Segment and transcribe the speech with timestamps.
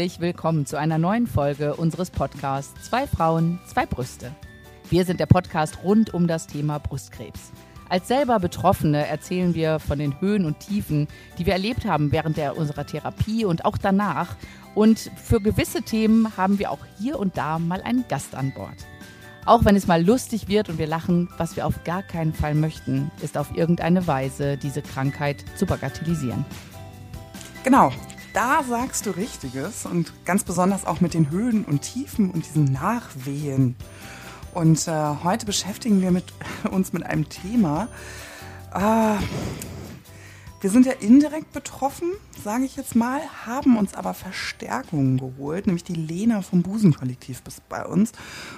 [0.00, 4.34] Herzlich willkommen zu einer neuen Folge unseres Podcasts Zwei Frauen, zwei Brüste.
[4.88, 7.52] Wir sind der Podcast rund um das Thema Brustkrebs.
[7.90, 11.06] Als selber Betroffene erzählen wir von den Höhen und Tiefen,
[11.36, 14.36] die wir erlebt haben während der, unserer Therapie und auch danach.
[14.74, 18.86] Und für gewisse Themen haben wir auch hier und da mal einen Gast an Bord.
[19.44, 22.54] Auch wenn es mal lustig wird und wir lachen, was wir auf gar keinen Fall
[22.54, 26.46] möchten, ist auf irgendeine Weise diese Krankheit zu bagatellisieren.
[27.64, 27.92] Genau,
[28.32, 32.64] da sagst du Richtiges und ganz besonders auch mit den Höhen und Tiefen und diesen
[32.64, 33.76] Nachwehen.
[34.54, 36.24] Und äh, heute beschäftigen wir mit,
[36.70, 37.88] uns mit einem Thema.
[38.74, 39.16] Äh,
[40.60, 42.12] wir sind ja indirekt betroffen,
[42.44, 47.66] sage ich jetzt mal, haben uns aber Verstärkungen geholt, nämlich die Lena vom Busenkollektiv ist
[47.68, 48.12] bei uns.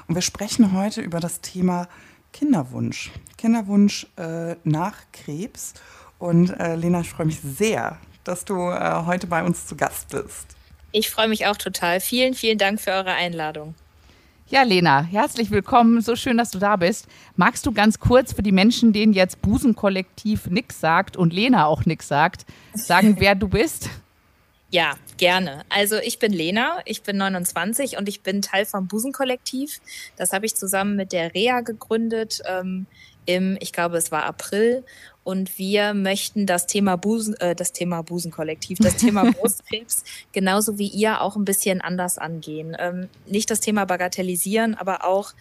[0.09, 1.89] Und wir sprechen heute über das Thema
[2.33, 3.13] Kinderwunsch.
[3.39, 5.75] Kinderwunsch äh, nach Krebs.
[6.19, 10.11] Und äh, Lena, ich freue mich sehr, dass du äh, heute bei uns zu Gast
[10.11, 10.57] bist.
[10.93, 12.01] Ich freue mich auch total.
[12.01, 13.75] Vielen, vielen Dank für eure Einladung.
[14.49, 16.03] Ja, Lena, herzlich willkommen.
[16.03, 17.07] So schön, dass du da bist.
[17.37, 21.87] Magst du ganz kurz für die Menschen, denen jetzt Busenkollektiv nix sagt und Lena auch
[21.87, 23.89] nix sagt, sagen, wer du bist?
[24.73, 25.67] Ja, gerne.
[25.69, 29.83] Also ich bin Lena, ich bin 29 und ich bin Teil vom Busenkollektiv.
[30.17, 32.87] Das habe ich zusammen mit der Rea gegründet ähm,
[33.27, 34.83] im, ich glaube, es war April
[35.25, 40.89] und wir möchten das Thema Busen, äh, das Thema Busenkollektiv, das Thema Brustkrebs genauso wie
[40.89, 42.75] ihr auch ein bisschen anders angehen.
[42.79, 45.35] Ähm, nicht das Thema bagatellisieren, aber auch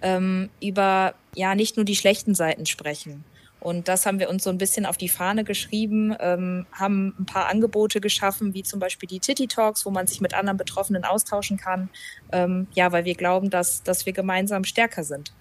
[0.00, 3.24] ähm, über ja nicht nur die schlechten Seiten sprechen.
[3.66, 7.26] Und das haben wir uns so ein bisschen auf die Fahne geschrieben, ähm, haben ein
[7.26, 11.02] paar Angebote geschaffen, wie zum Beispiel die Titty Talks, wo man sich mit anderen Betroffenen
[11.02, 11.88] austauschen kann.
[12.30, 15.32] Ähm, ja, weil wir glauben, dass, dass wir gemeinsam stärker sind.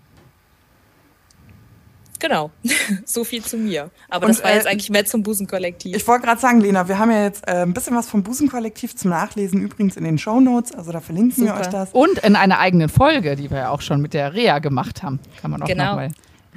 [2.17, 2.49] Genau,
[3.05, 3.91] so viel zu mir.
[4.09, 5.95] Aber und, das war jetzt äh, eigentlich mehr zum Busenkollektiv.
[5.95, 8.95] Ich wollte gerade sagen, Lena, wir haben ja jetzt äh, ein bisschen was vom Busenkollektiv
[8.95, 10.71] zum Nachlesen, übrigens in den Show Notes.
[10.71, 11.57] Also da verlinken Super.
[11.57, 11.91] wir euch das.
[11.91, 15.19] Und in einer eigenen Folge, die wir ja auch schon mit der Rea gemacht haben.
[15.39, 15.89] Kann man auch genau.
[15.89, 16.09] nochmal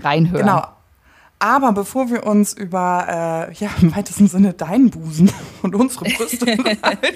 [0.03, 0.47] reinhören.
[0.47, 0.78] Genau.
[1.41, 5.31] Aber bevor wir uns über, äh, ja, im weitesten Sinne deinen Busen
[5.63, 7.07] und unsere Brüste unterhalten,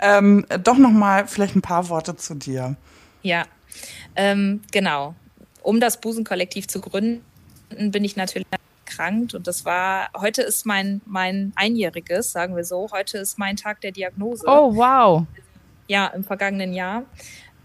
[0.00, 2.76] ähm, doch nochmal vielleicht ein paar Worte zu dir.
[3.22, 3.44] Ja,
[4.16, 5.14] ähm, genau.
[5.62, 7.22] Um das Busenkollektiv zu gründen,
[7.70, 8.46] bin ich natürlich
[8.86, 13.56] erkrankt und das war, heute ist mein, mein einjähriges, sagen wir so, heute ist mein
[13.56, 14.44] Tag der Diagnose.
[14.46, 15.26] Oh, wow.
[15.86, 17.04] Ja, im vergangenen Jahr.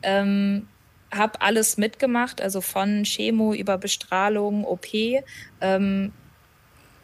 [0.02, 0.68] Ähm,
[1.14, 4.88] habe alles mitgemacht, also von Chemo über Bestrahlung, OP
[5.62, 6.12] ähm,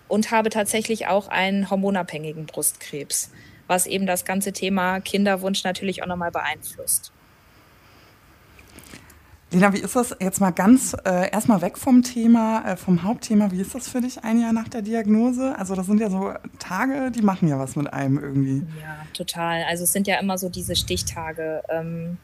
[0.08, 3.32] und habe tatsächlich auch einen hormonabhängigen Brustkrebs,
[3.68, 7.12] was eben das ganze Thema Kinderwunsch natürlich auch nochmal beeinflusst.
[9.52, 13.52] Lena, wie ist das jetzt mal ganz äh, erstmal weg vom Thema, äh, vom Hauptthema?
[13.52, 15.58] Wie ist das für dich ein Jahr nach der Diagnose?
[15.58, 18.62] Also das sind ja so Tage, die machen ja was mit einem irgendwie.
[18.80, 19.64] Ja, total.
[19.64, 22.18] Also es sind ja immer so diese Stichtage, ähm,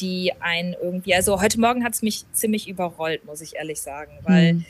[0.00, 1.14] die einen irgendwie.
[1.14, 4.64] Also heute Morgen hat es mich ziemlich überrollt, muss ich ehrlich sagen, weil hm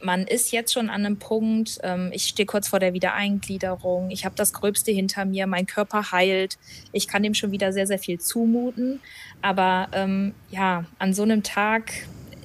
[0.00, 4.24] man ist jetzt schon an einem Punkt, ähm, ich stehe kurz vor der Wiedereingliederung, ich
[4.24, 6.58] habe das Gröbste hinter mir, mein Körper heilt,
[6.92, 9.00] ich kann dem schon wieder sehr, sehr viel zumuten.
[9.42, 11.92] Aber ähm, ja, an so einem Tag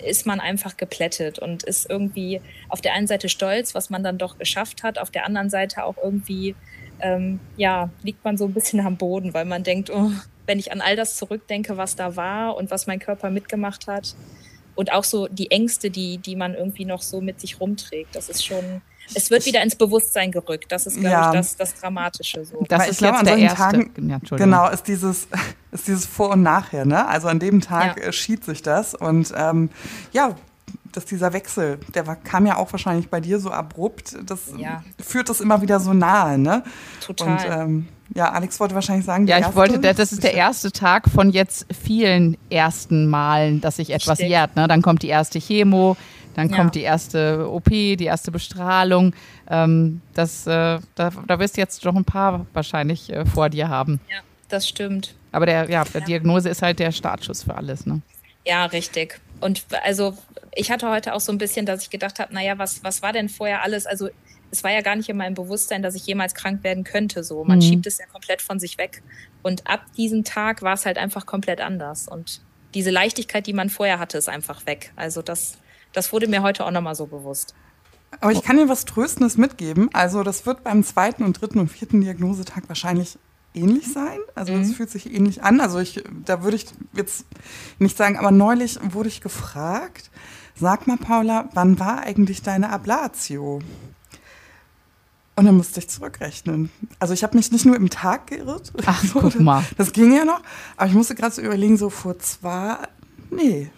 [0.05, 4.17] ist man einfach geplättet und ist irgendwie auf der einen Seite stolz, was man dann
[4.17, 6.55] doch geschafft hat, auf der anderen Seite auch irgendwie,
[6.99, 10.11] ähm, ja, liegt man so ein bisschen am Boden, weil man denkt, oh,
[10.45, 14.15] wenn ich an all das zurückdenke, was da war und was mein Körper mitgemacht hat,
[14.75, 18.15] und auch so die Ängste, die, die man irgendwie noch so mit sich rumträgt.
[18.15, 18.81] Das ist schon,
[19.13, 20.71] es wird wieder ins Bewusstsein gerückt.
[20.71, 21.27] Das ist, glaube ja.
[21.27, 22.45] ich, das, das Dramatische.
[22.45, 22.63] So.
[22.67, 23.57] Das Weil ist jetzt der erste.
[23.57, 25.27] Tagen, ja, genau, ist dieses,
[25.71, 26.85] ist dieses Vor- und Nachher.
[26.85, 27.07] Ne?
[27.07, 28.11] Also an dem Tag ja.
[28.11, 28.95] schied sich das.
[28.95, 29.69] Und ähm,
[30.11, 30.35] ja,
[30.91, 34.83] dass dieser Wechsel, der war, kam ja auch wahrscheinlich bei dir so abrupt, das ja.
[35.03, 36.63] führt das immer wieder so nahe, ne?
[37.01, 37.31] Total.
[37.31, 41.09] Und ähm, ja, Alex wollte wahrscheinlich sagen, ja, ich wollte, das ist der erste Tag
[41.09, 44.29] von jetzt vielen ersten Malen, dass sich etwas Stimmt.
[44.29, 44.55] jährt.
[44.55, 44.67] Ne?
[44.67, 45.97] Dann kommt die erste Chemo,
[46.35, 46.55] dann ja.
[46.55, 49.13] kommt die erste OP, die erste Bestrahlung.
[49.49, 53.69] Ähm, das, äh, da, da wirst du jetzt noch ein paar wahrscheinlich äh, vor dir
[53.69, 53.99] haben.
[54.09, 55.15] Ja, das stimmt.
[55.31, 56.07] Aber der, ja, der ja.
[56.07, 57.87] Diagnose ist halt der Startschuss für alles.
[57.87, 58.01] Ne?
[58.45, 59.19] Ja, richtig.
[59.39, 60.15] Und also
[60.55, 63.11] ich hatte heute auch so ein bisschen, dass ich gedacht habe, naja, was, was war
[63.11, 63.87] denn vorher alles?
[63.87, 64.09] Also
[64.53, 67.23] es war ja gar nicht in meinem Bewusstsein, dass ich jemals krank werden könnte.
[67.23, 67.63] So, man mhm.
[67.63, 69.01] schiebt es ja komplett von sich weg.
[69.41, 72.07] Und ab diesem Tag war es halt einfach komplett anders.
[72.07, 72.39] Und
[72.75, 74.93] diese Leichtigkeit, die man vorher hatte, ist einfach weg.
[74.95, 75.57] Also das,
[75.91, 77.55] das wurde mir heute auch nochmal so bewusst.
[78.21, 79.89] Aber ich kann dir was Tröstendes mitgeben.
[79.91, 83.17] Also das wird beim zweiten und dritten und vierten Diagnosetag wahrscheinlich
[83.55, 84.19] ähnlich sein.
[84.35, 84.73] Also es mhm.
[84.73, 85.61] fühlt sich ähnlich an.
[85.61, 87.25] Also ich, da würde ich jetzt
[87.79, 90.11] nicht sagen, aber neulich wurde ich gefragt,
[90.53, 93.61] sag mal Paula, wann war eigentlich deine Ablatio?
[95.35, 96.69] Und dann musste ich zurückrechnen.
[96.99, 98.71] Also ich habe mich nicht nur im Tag geirrt.
[98.85, 99.63] Ach, so, guck mal.
[99.77, 100.41] Das ging ja noch.
[100.77, 102.77] Aber ich musste gerade so überlegen, so vor zwei,
[103.31, 103.71] nee,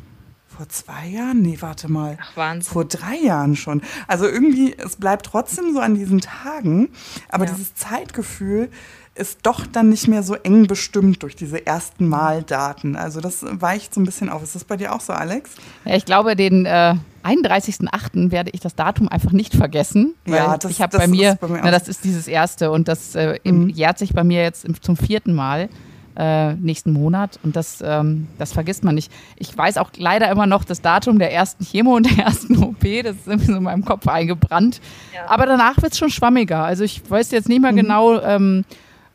[0.47, 1.41] vor zwei Jahren?
[1.41, 2.17] Nee, warte mal.
[2.21, 2.71] Ach, Wahnsinn.
[2.73, 3.81] Vor drei Jahren schon.
[4.07, 6.89] Also irgendwie, es bleibt trotzdem so an diesen Tagen.
[7.29, 7.51] Aber Ja.
[7.53, 8.69] dieses Zeitgefühl
[9.15, 12.95] ist doch dann nicht mehr so eng bestimmt durch diese ersten Maldaten.
[12.97, 14.43] Also das weicht so ein bisschen auf.
[14.43, 15.51] Ist das bei dir auch so, Alex?
[15.85, 18.31] Ja, ich glaube, den äh, 31.08.
[18.31, 20.15] werde ich das Datum einfach nicht vergessen.
[20.25, 22.03] Weil Ja, das- ich habe das bei mir, ist bei mir na, auch das ist
[22.03, 23.69] dieses erste und das äh, Mhm.
[23.69, 25.69] jährt sich bei mir jetzt zum vierten Mal.
[26.17, 29.11] Äh, nächsten Monat und das, ähm, das vergisst man nicht.
[29.35, 33.01] Ich weiß auch leider immer noch das Datum der ersten Chemo und der ersten OP,
[33.03, 34.79] das ist irgendwie so in meinem Kopf eingebrannt.
[35.13, 35.29] Ja.
[35.29, 36.63] Aber danach wird es schon schwammiger.
[36.63, 37.75] Also ich weiß jetzt nicht mehr Mhm.
[37.75, 38.63] genau, ähm,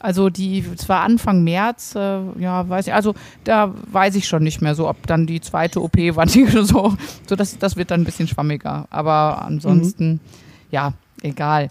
[0.00, 3.14] also die, es war Anfang März, äh, ja, weiß ich, also
[3.44, 6.94] da weiß ich schon nicht mehr so, ob dann die zweite OP war, die so,
[7.26, 8.87] so das, das wird dann ein bisschen schwammiger.
[8.91, 10.20] Aber ansonsten,
[10.70, 11.69] ja, egal.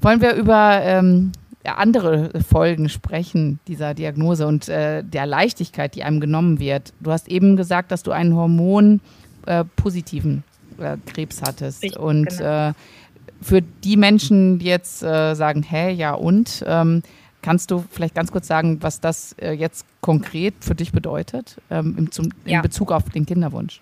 [0.00, 1.32] Wollen wir über ähm,
[1.64, 6.92] andere Folgen sprechen dieser Diagnose und äh, der Leichtigkeit, die einem genommen wird?
[7.00, 9.00] Du hast eben gesagt, dass du einen hormonpositiven
[9.46, 10.44] äh, positiven,
[10.78, 11.82] äh, Krebs hattest.
[11.82, 12.72] Richtig, und genau.
[13.40, 17.02] Für die Menschen, die jetzt äh, sagen, hä, ja und, ähm,
[17.42, 21.94] kannst du vielleicht ganz kurz sagen, was das äh, jetzt konkret für dich bedeutet ähm,
[21.96, 22.60] im, zum, in Ja.
[22.60, 23.80] Bezug auf den Kinderwunsch?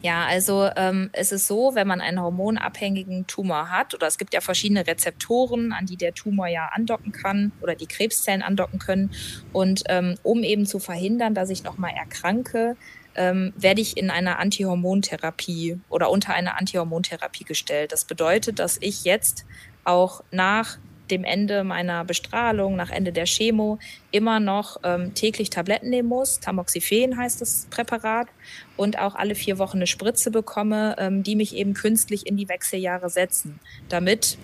[0.00, 4.32] Ja, also ähm, es ist so, wenn man einen hormonabhängigen Tumor hat, oder es gibt
[4.32, 9.10] ja verschiedene Rezeptoren, an die der Tumor ja andocken kann oder die Krebszellen andocken können.
[9.52, 12.76] Und ähm, um eben zu verhindern, dass ich nochmal erkranke,
[13.18, 17.92] ähm, werde ich in einer Antihormontherapie oder unter eine Antihormontherapie gestellt.
[17.92, 19.44] Das bedeutet, dass ich jetzt
[19.84, 20.78] auch nach
[21.10, 23.78] dem Ende meiner Bestrahlung, nach Ende der Chemo,
[24.10, 26.38] immer noch ähm, täglich Tabletten nehmen muss.
[26.38, 28.28] Tamoxifen heißt das Präparat.
[28.76, 32.48] Und auch alle vier Wochen eine Spritze bekomme, ähm, die mich eben künstlich in die
[32.48, 34.38] Wechseljahre setzen, damit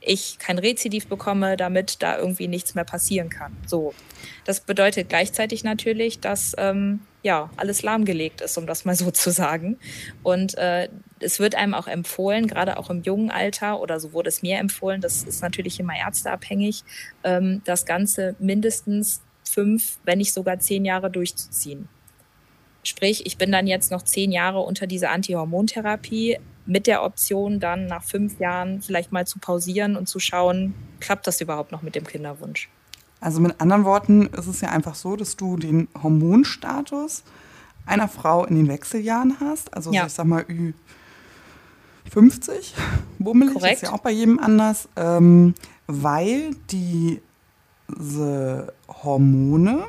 [0.00, 3.56] ich kein Rezidiv bekomme, damit da irgendwie nichts mehr passieren kann.
[3.66, 3.92] So.
[4.44, 9.30] Das bedeutet gleichzeitig natürlich, dass ähm, ja alles lahmgelegt ist, um das mal so zu
[9.30, 9.78] sagen.
[10.22, 10.88] Und äh,
[11.20, 14.58] es wird einem auch empfohlen, gerade auch im jungen Alter, oder so wurde es mir
[14.58, 16.84] empfohlen, das ist natürlich immer ärzteabhängig,
[17.24, 21.88] ähm, das Ganze mindestens fünf, wenn nicht sogar zehn Jahre durchzuziehen.
[22.82, 27.86] Sprich, ich bin dann jetzt noch zehn Jahre unter dieser Antihormontherapie mit der Option, dann
[27.86, 31.94] nach fünf Jahren vielleicht mal zu pausieren und zu schauen, klappt das überhaupt noch mit
[31.94, 32.68] dem Kinderwunsch?
[33.26, 37.24] Also mit anderen Worten ist es ja einfach so, dass du den Hormonstatus
[37.84, 39.74] einer Frau in den Wechseljahren hast.
[39.74, 40.06] Also Ja.
[40.06, 40.44] ich sag mal
[42.08, 42.72] Ü50,
[43.18, 43.82] bummelig, Korrekt.
[43.82, 45.54] ist ja auch bei jedem anders, ähm,
[45.88, 47.20] weil diese
[49.02, 49.86] Hormone,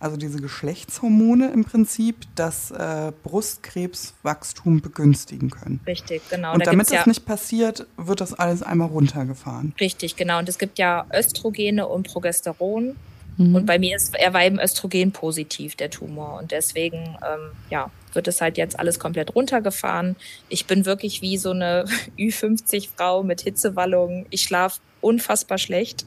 [0.00, 5.80] also diese Geschlechtshormone im Prinzip, das äh, Brustkrebswachstum begünstigen können.
[5.86, 6.54] Richtig, genau.
[6.54, 9.74] Und da damit das ja, nicht passiert, wird das alles einmal runtergefahren.
[9.78, 10.38] Richtig, genau.
[10.38, 12.96] Und es gibt ja Östrogene und Progesteron.
[13.36, 13.54] Mhm.
[13.54, 16.38] Und bei mir ist, er war eben Östrogen positiv, der Tumor.
[16.40, 20.16] Und deswegen, ähm, ja, wird es halt jetzt alles komplett runtergefahren.
[20.48, 21.84] Ich bin wirklich wie so eine
[22.18, 24.26] Ü50-Frau mit Hitzewallung.
[24.30, 26.06] Ich schlafe unfassbar schlecht,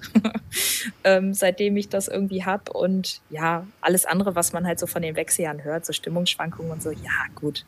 [1.03, 2.69] ähm, seitdem ich das irgendwie hab.
[2.69, 6.81] Und ja, alles andere, was man halt so von den Wechseljahren hört, so Stimmungsschwankungen und
[6.81, 7.65] so, ja, gut.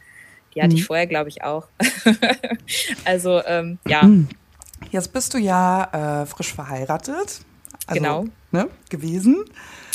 [0.53, 0.77] Die hatte Mhm.
[0.79, 1.67] ich vorher, glaube ich, auch.
[3.05, 4.27] also, ähm, ja, Hm.
[4.91, 7.41] Jetzt bist du ja äh, frisch verheiratet.
[7.87, 8.25] Also, Genau.
[8.51, 9.43] Ne, gewesen.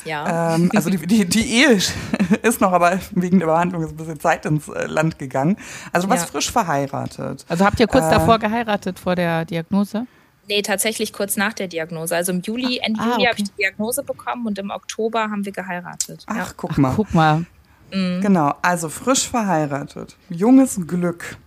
[0.05, 0.55] ja.
[0.57, 1.79] Ähm, also die, die, die Ehe
[2.43, 5.57] ist noch, aber wegen der Behandlung ist ein bisschen Zeit ins äh, Land gegangen.
[5.93, 6.31] Also du warst Ja.
[6.33, 7.45] frisch verheiratet.
[7.49, 10.07] Also habt ihr kurz Äh, davor geheiratet, vor der Diagnose?
[10.51, 12.17] Nee, tatsächlich kurz nach der Diagnose.
[12.17, 13.43] Also im Juli, Ende ah, Juli habe okay.
[13.45, 16.25] ich die Diagnose bekommen und im Oktober haben wir geheiratet.
[16.27, 16.93] Ach, guck Ach, mal.
[16.97, 17.47] guck mal.
[17.93, 17.97] Ja.
[17.97, 18.21] Mhm.
[18.21, 20.17] Genau, also frisch verheiratet.
[20.29, 21.39] Junges Glück.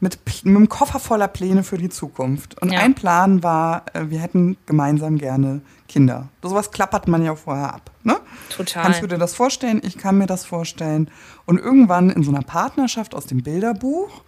[0.00, 2.60] Mit, mit einem Koffer voller Pläne für die Zukunft.
[2.62, 2.80] Und Ja.
[2.80, 6.28] ein Plan war, äh, wir hätten gemeinsam gerne Kinder.
[6.42, 7.90] Sowas klappert man ja vorher ab.
[8.04, 8.16] Ne?
[8.48, 8.84] Total.
[8.84, 9.82] Kannst du dir das vorstellen?
[9.84, 11.10] Ich kann mir das vorstellen.
[11.44, 14.22] Und irgendwann in so einer Partnerschaft aus dem Bilderbuch,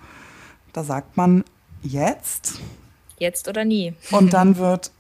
[0.75, 1.44] da sagt man
[1.82, 2.61] jetzt
[3.18, 3.94] Jetzt oder nie.
[4.10, 4.90] und dann wird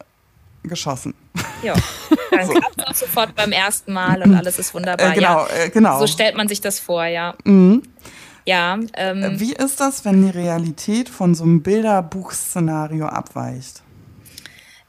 [0.62, 1.14] geschossen.
[1.62, 1.74] Ja.
[2.30, 5.12] Dann klappt es auch sofort beim ersten Mal und alles ist wunderbar.
[5.12, 5.64] Äh, genau, ja.
[5.64, 5.98] äh, genau.
[5.98, 7.34] So stellt man sich das vor, ja.
[7.44, 7.82] Mhm.
[8.44, 13.82] Ja, ähm, Äh, Wie ist das, wenn die Realität von so einem Bilderbuchszenario abweicht?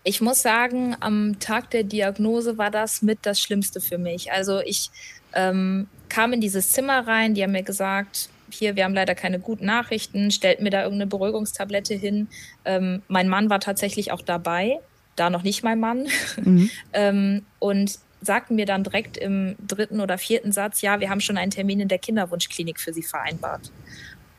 [0.04, 4.32] Ich muss sagen, am Tag der Diagnose war das mit das Schlimmste für mich.
[4.32, 4.92] Also ich
[5.34, 9.40] ähm, kam in dieses Zimmer rein, die haben mir gesagt, hier, wir haben leider keine
[9.40, 12.28] guten Nachrichten, stellt mir da irgendeine Beruhigungstablette hin.
[12.66, 14.80] Ähm, mein Mann war tatsächlich auch dabei,
[15.16, 16.08] da noch nicht mein Mann.
[16.44, 16.70] Mhm.
[16.94, 21.38] ähm, und sagten mir dann direkt im dritten oder vierten Satz, ja, wir haben schon
[21.38, 23.72] einen Termin in der Kinderwunschklinik für Sie vereinbart.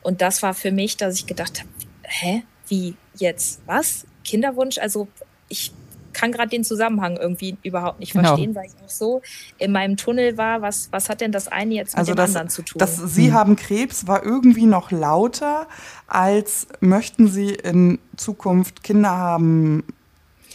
[0.02, 1.68] Und das war für mich, dass ich gedacht habe,
[2.02, 4.06] hä, wie jetzt, was?
[4.24, 5.08] Kinderwunsch, also
[5.48, 5.72] ich
[6.12, 8.28] kann gerade den Zusammenhang irgendwie überhaupt nicht genau.
[8.28, 8.60] verstehen, genau.
[8.60, 9.22] weil ich auch so
[9.58, 12.30] in meinem Tunnel war, was, was hat denn das eine jetzt mit also dem das,
[12.30, 12.78] anderen zu tun?
[12.78, 13.34] Dass Sie hm.
[13.34, 15.66] haben Krebs war irgendwie noch lauter,
[16.06, 19.84] als möchten Sie in Zukunft Kinder haben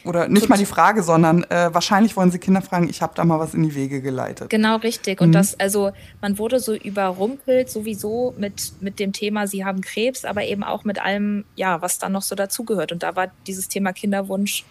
[0.06, 3.26] oder nicht mal die Frage, sondern äh, wahrscheinlich wollen sie Kinder fragen, ich habe da
[3.26, 4.50] mal was in die Wege geleitet.
[4.50, 5.20] Genau, richtig.
[5.20, 5.34] Und mhm.
[5.34, 10.44] das, also man wurde so überrumpelt sowieso mit, mit dem Thema, sie haben Krebs, aber
[10.44, 12.92] eben auch mit allem, ja, was dann noch so dazugehört.
[12.92, 14.64] Und da war dieses Thema Kinderwunsch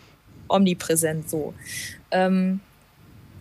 [0.49, 1.55] omnipräsent so.
[2.11, 2.61] Ähm,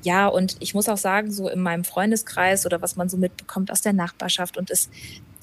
[0.03, 3.72] ja, und ich muss auch sagen, so in meinem Freundeskreis oder was man so mitbekommt
[3.72, 4.89] aus der Nachbarschaft und es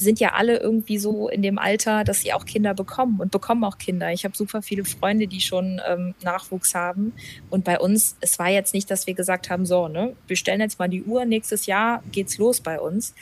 [0.01, 3.65] sind ja alle irgendwie so in dem Alter, dass sie auch Kinder bekommen und bekommen
[3.65, 4.11] auch Kinder.
[4.13, 7.13] Ich habe super viele Freunde, die schon ähm, Nachwuchs haben.
[7.51, 10.61] Und bei uns, es war jetzt nicht, dass wir gesagt haben, so, ne, wir stellen
[10.61, 13.15] jetzt mal die Uhr, nächstes Jahr geht's los bei uns.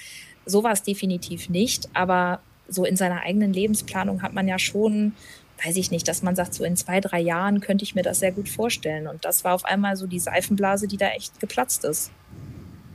[0.47, 1.89] So war es definitiv nicht.
[1.95, 5.15] Aber so in seiner eigenen Lebensplanung hat man ja schon
[5.65, 8.21] weiß ich nicht, dass man sagt, so in zwei, drei Jahren könnte ich mir das
[8.21, 9.07] sehr gut vorstellen.
[9.07, 12.11] Und das war auf einmal so die Seifenblase, die da echt geplatzt ist.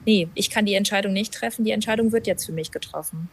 [0.06, 1.66] Nee, ich kann die Entscheidung nicht treffen.
[1.66, 3.30] Die Entscheidung wird jetzt für mich getroffen.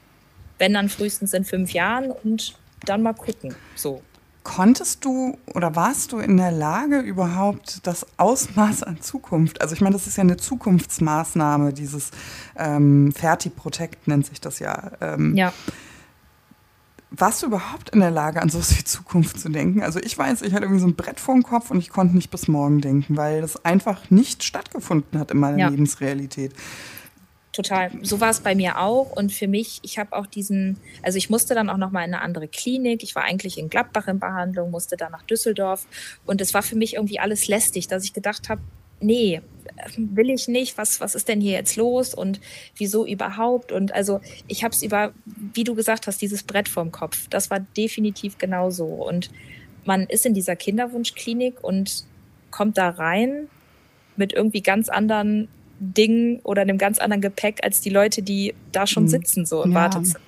[0.59, 3.55] Wenn dann frühestens in fünf Jahren und dann mal gucken.
[3.75, 4.03] So.
[4.43, 9.83] Konntest du oder warst du in der Lage, überhaupt das Ausmaß an Zukunft, also ich
[9.83, 12.11] meine, das ist ja eine Zukunftsmaßnahme, dieses
[12.57, 14.93] ähm, Ferti Protect nennt sich das ja.
[15.03, 15.53] Ähm, ja
[17.11, 19.83] warst du überhaupt in der Lage, an so viel Zukunft zu denken?
[19.83, 22.15] Also ich weiß, ich hatte irgendwie so ein Brett vor dem Kopf und ich konnte
[22.15, 25.69] nicht bis morgen denken, weil das einfach nicht stattgefunden hat in meiner ja.
[25.69, 26.53] Lebensrealität.
[27.53, 27.91] Total.
[28.03, 29.11] So war es bei mir auch.
[29.11, 32.23] Und für mich, ich habe auch diesen, also ich musste dann auch nochmal in eine
[32.23, 33.03] andere Klinik.
[33.03, 35.87] Ich war eigentlich in Gladbach in Behandlung, musste dann nach Düsseldorf.
[36.25, 38.61] Und es war für mich irgendwie alles lästig, dass ich gedacht habe,
[39.01, 39.43] nee,
[39.97, 42.41] will ich nicht, was, was ist denn hier jetzt los und
[42.77, 43.73] wieso überhaupt?
[43.73, 45.13] Und also ich habe es über,
[45.55, 48.85] wie du gesagt hast, dieses Brett vorm Kopf, das war definitiv genauso.
[48.85, 49.31] Und
[49.85, 52.05] man ist in dieser Kinderwunschklinik und
[52.51, 53.49] kommt da rein
[54.17, 58.87] mit irgendwie ganz anderen Dingen oder einem ganz anderen Gepäck als die Leute, die da
[58.87, 59.09] schon mhm.
[59.09, 60.21] sitzen, so im ja, Wartezimmer.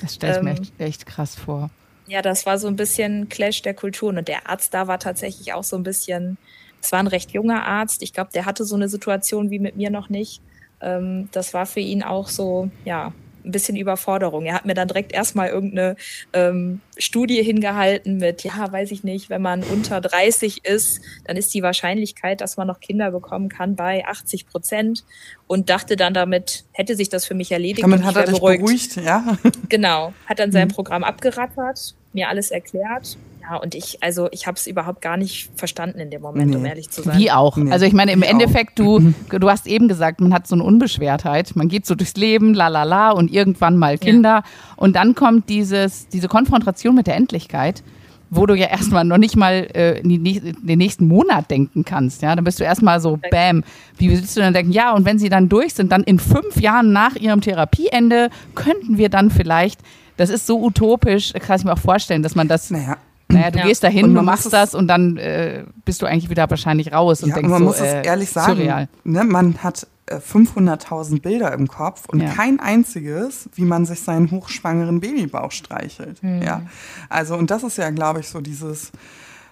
[0.00, 1.70] Das stelle ich ähm, mir echt, echt krass vor.
[2.06, 5.52] Ja, das war so ein bisschen Clash der Kulturen und der Arzt da war tatsächlich
[5.52, 6.38] auch so ein bisschen
[6.80, 8.02] es war ein recht junger Arzt.
[8.02, 10.40] Ich glaube, der hatte so eine Situation wie mit mir noch nicht.
[10.80, 13.12] Ähm, das war für ihn auch so, ja,
[13.44, 14.44] ein bisschen Überforderung.
[14.44, 15.96] Er hat mir dann direkt erstmal irgendeine
[16.32, 21.52] ähm, Studie hingehalten mit, ja, weiß ich nicht, wenn man unter 30 ist, dann ist
[21.54, 25.04] die Wahrscheinlichkeit, dass man noch Kinder bekommen kann, bei 80 Prozent.
[25.46, 27.82] Und dachte dann damit, hätte sich das für mich erledigt.
[27.82, 28.60] Damit hat er dich beruhigt.
[28.60, 29.38] beruhigt, ja.
[29.68, 30.72] Genau, hat dann sein mhm.
[30.72, 33.16] Programm abgerattert, mir alles erklärt
[33.48, 36.56] ja, und ich, also ich habe es überhaupt gar nicht verstanden in dem Moment, nee.
[36.56, 37.18] um ehrlich zu sein.
[37.18, 37.56] Wie auch.
[37.56, 37.70] Nee.
[37.70, 39.00] Also ich meine, im Wie Endeffekt, auch.
[39.00, 41.56] du, du hast eben gesagt, man hat so eine Unbeschwertheit.
[41.56, 44.28] Man geht so durchs Leben, la la la, und irgendwann mal Kinder.
[44.28, 44.42] Ja.
[44.76, 47.82] Und dann kommt dieses, diese Konfrontation mit der Endlichkeit
[48.30, 51.84] wo du ja erstmal noch nicht mal äh, in, die, in, den nächsten Monat denken
[51.84, 52.22] kannst.
[52.22, 53.64] Ja, dann bist du erstmal so, bam,
[53.96, 56.60] wie willst du dann denken, ja, und wenn sie dann durch sind, dann in fünf
[56.60, 59.80] Jahren nach ihrem Therapieende könnten wir dann vielleicht,
[60.16, 62.98] das ist so utopisch, kann ich mir auch vorstellen, dass man das naja.
[63.30, 63.66] Naja, du ja.
[63.66, 67.30] gehst dahin, du machst das und dann äh, bist du eigentlich wieder wahrscheinlich raus und
[67.30, 71.52] ja, denkst man so, muss es äh, ehrlich sagen, ne, man hat äh, 500.000 Bilder
[71.52, 72.30] im Kopf und ja.
[72.30, 76.22] kein einziges, wie man sich seinen hochschwangeren Babybauch streichelt.
[76.22, 76.42] Mhm.
[76.42, 76.62] Ja,
[77.10, 78.92] also und das ist ja, glaube ich, so dieses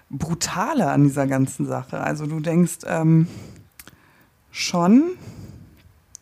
[0.09, 2.00] Brutale an dieser ganzen Sache.
[2.00, 3.26] Also du denkst ähm,
[4.50, 5.02] schon,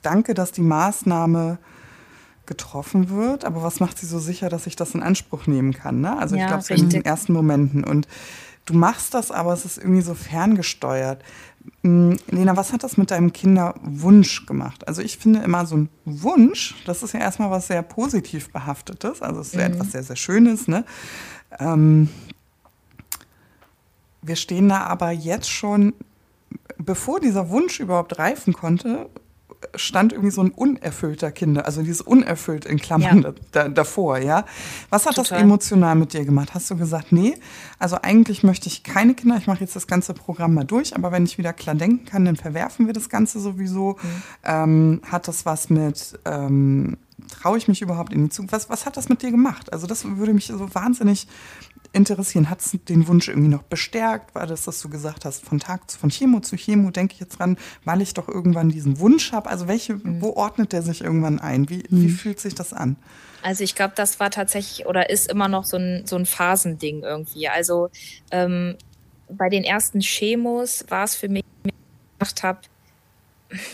[0.03, 1.59] danke, dass die Maßnahme
[2.47, 6.01] getroffen wird, aber was macht sie so sicher, dass ich das in Anspruch nehmen kann?
[6.01, 6.17] Ne?
[6.19, 7.85] Also ja, ich glaube, so in den ersten Momenten.
[7.85, 8.07] Und
[8.67, 11.23] du machst das, aber es ist irgendwie so ferngesteuert.
[11.83, 14.87] Hm, Lena, was hat das mit deinem Kinderwunsch gemacht?
[14.87, 19.23] Also ich finde immer so ein Wunsch, das ist ja erstmal was sehr positiv behaftetes,
[19.23, 19.61] also es ist mhm.
[19.61, 20.69] etwas sehr, sehr Schönes.
[20.69, 20.85] Ne?
[21.59, 22.11] Ähm,
[24.21, 25.95] wir stehen da aber jetzt schon,
[26.79, 29.09] bevor dieser Wunsch überhaupt reifen konnte,
[29.75, 33.35] stand irgendwie so ein unerfüllter Kinder, also dieses unerfüllt in Klammern ja.
[33.53, 34.45] da, davor, ja.
[34.91, 35.39] Was hat Total.
[35.39, 36.55] das emotional mit dir gemacht?
[36.55, 37.37] Hast du gesagt, nee,
[37.79, 41.13] also eigentlich möchte ich keine Kinder, ich mache jetzt das ganze Programm mal durch, aber
[41.13, 43.97] wenn ich wieder klar denken kann, dann verwerfen wir das Ganze sowieso.
[44.03, 44.23] Mhm.
[44.45, 46.97] Ähm, hat das was mit, ähm,
[47.31, 48.53] traue ich mich überhaupt in die Zukunft?
[48.53, 49.73] Was, was hat das mit dir gemacht?
[49.73, 51.27] Also das würde mich so wahnsinnig
[51.95, 52.51] interessieren.
[52.51, 54.35] Hat es den Wunsch irgendwie noch bestärkt?
[54.35, 57.21] War das, dass du gesagt hast, von Tag zu, von Chemo zu Chemo denke ich
[57.21, 59.49] jetzt dran, weil ich doch irgendwann diesen Wunsch habe?
[59.49, 60.21] Also welche, mhm.
[60.21, 61.69] wo ordnet der sich irgendwann ein?
[61.69, 62.03] Wie, mhm.
[62.03, 62.97] wie fühlt sich das an?
[63.43, 67.03] Also ich glaube, das war tatsächlich oder ist immer noch so ein, so ein Phasending
[67.03, 67.49] irgendwie.
[67.49, 67.91] Also
[68.31, 68.77] ähm,
[69.29, 71.73] bei den ersten Chemos war es für mich, ich
[72.19, 72.61] gedacht habe,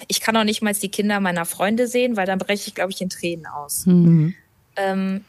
[0.08, 2.92] ich kann auch nicht mal die Kinder meiner Freunde sehen, weil dann breche ich, glaube
[2.92, 3.86] ich, in Tränen aus.
[3.86, 4.34] Mhm.
[4.76, 5.24] Ähm,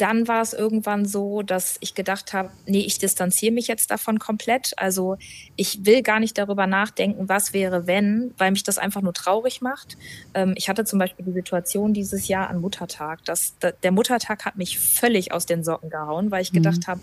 [0.00, 4.18] dann war es irgendwann so, dass ich gedacht habe, nee, ich distanziere mich jetzt davon
[4.18, 4.72] komplett.
[4.76, 5.18] Also
[5.56, 9.60] ich will gar nicht darüber nachdenken, was wäre, wenn, weil mich das einfach nur traurig
[9.60, 9.98] macht.
[10.34, 13.24] Ähm, ich hatte zum Beispiel die Situation dieses Jahr an Muttertag.
[13.24, 16.90] Dass, der Muttertag hat mich völlig aus den Socken gehauen, weil ich gedacht mhm.
[16.90, 17.00] habe,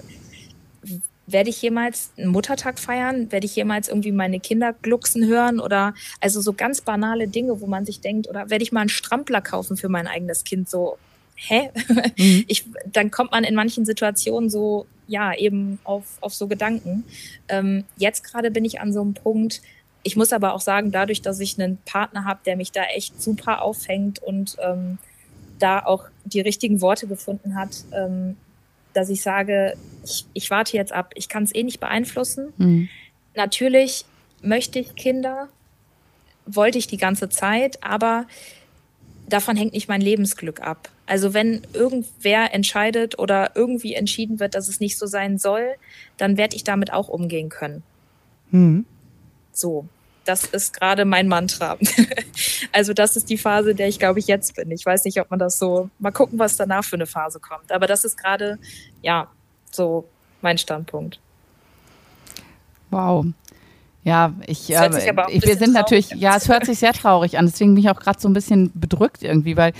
[1.28, 3.32] werde ich jemals einen Muttertag feiern?
[3.32, 5.60] Werde ich jemals irgendwie meine Kinder glucksen hören?
[5.60, 8.90] Oder also so ganz banale Dinge, wo man sich denkt, oder werde ich mal einen
[8.90, 10.70] Strampler kaufen für mein eigenes Kind?
[10.70, 10.98] So,
[11.38, 11.70] hä?
[12.18, 12.44] Mhm.
[12.48, 17.06] Ich, dann kommt man in manchen Situationen so, ja, eben auf, auf so Gedanken.
[17.48, 19.62] Ähm, jetzt gerade bin ich an so einem Punkt,
[20.04, 23.22] ich muss aber auch sagen, dadurch, dass ich einen Partner habe, der mich da echt
[23.22, 25.00] super aufhängt und ähm,
[25.60, 28.38] da auch die richtigen Worte gefunden hat, ähm,
[28.94, 29.74] dass ich sage,
[30.06, 31.12] ich, ich warte jetzt ab.
[31.16, 32.54] Ich kann es eh nicht beeinflussen.
[32.58, 32.90] Mhm.
[33.36, 34.06] Natürlich
[34.42, 35.50] möchte ich Kinder,
[36.46, 38.28] wollte ich die ganze Zeit, aber
[39.28, 40.90] davon hängt nicht mein Lebensglück ab.
[41.08, 45.76] Also wenn irgendwer entscheidet oder irgendwie entschieden wird, dass es nicht so sein soll,
[46.18, 47.82] dann werde ich damit auch umgehen können.
[48.52, 48.86] Mhm.
[49.54, 49.88] So,
[50.26, 51.78] das ist gerade mein Mantra.
[52.74, 54.70] also das ist die Phase, der ich glaube ich jetzt bin.
[54.72, 57.72] Ich weiß nicht, ob man das so, mal gucken, was danach für eine Phase kommt.
[57.72, 58.60] Aber das ist gerade,
[59.02, 59.30] ja,
[59.72, 60.06] so
[60.42, 61.20] mein Standpunkt.
[62.90, 63.26] Wow.
[64.04, 64.90] Ja, ich, äh,
[65.30, 66.20] ich wir sind natürlich, an.
[66.20, 67.46] ja, es hört sich sehr traurig an.
[67.46, 69.74] Deswegen bin ich auch gerade so ein bisschen bedrückt irgendwie, weil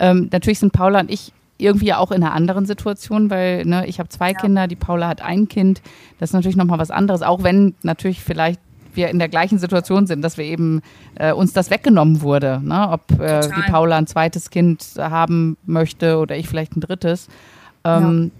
[0.00, 3.98] ähm, natürlich sind Paula und ich irgendwie auch in einer anderen Situation, weil ne, ich
[3.98, 4.38] habe zwei ja.
[4.38, 5.82] Kinder, die Paula hat ein Kind.
[6.18, 8.60] Das ist natürlich nochmal was anderes, auch wenn natürlich vielleicht
[8.94, 10.80] wir in der gleichen Situation sind, dass wir eben
[11.16, 12.60] äh, uns das weggenommen wurde.
[12.62, 12.88] Ne?
[12.90, 17.28] Ob äh, die Paula ein zweites Kind haben möchte oder ich vielleicht ein drittes.
[17.84, 18.30] Ähm,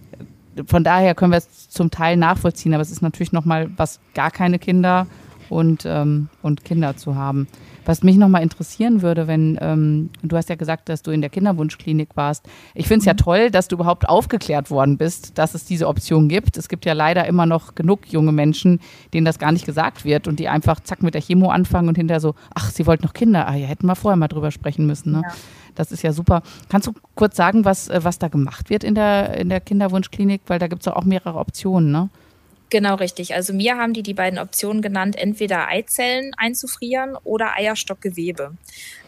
[0.56, 0.64] ja.
[0.66, 4.30] Von daher können wir es zum Teil nachvollziehen, aber es ist natürlich nochmal was, gar
[4.30, 5.08] keine Kinder
[5.48, 7.48] und, ähm, und Kinder zu haben.
[7.84, 11.30] Was mich nochmal interessieren würde, wenn, ähm, du hast ja gesagt, dass du in der
[11.30, 12.46] Kinderwunschklinik warst.
[12.74, 13.10] Ich finde es mhm.
[13.10, 16.56] ja toll, dass du überhaupt aufgeklärt worden bist, dass es diese Option gibt.
[16.56, 18.80] Es gibt ja leider immer noch genug junge Menschen,
[19.12, 21.96] denen das gar nicht gesagt wird und die einfach zack mit der Chemo anfangen und
[21.96, 23.48] hinterher so, ach, sie wollten noch Kinder.
[23.48, 25.12] Ah, ja, hätten wir vorher mal drüber sprechen müssen.
[25.12, 25.22] Ne?
[25.24, 25.34] Ja.
[25.74, 26.42] Das ist ja super.
[26.68, 30.42] Kannst du kurz sagen, was, äh, was da gemacht wird in der, in der Kinderwunschklinik?
[30.46, 32.10] Weil da gibt es auch mehrere Optionen, ne?
[32.74, 33.34] Genau richtig.
[33.34, 38.56] Also mir haben die die beiden Optionen genannt, entweder Eizellen einzufrieren oder Eierstockgewebe.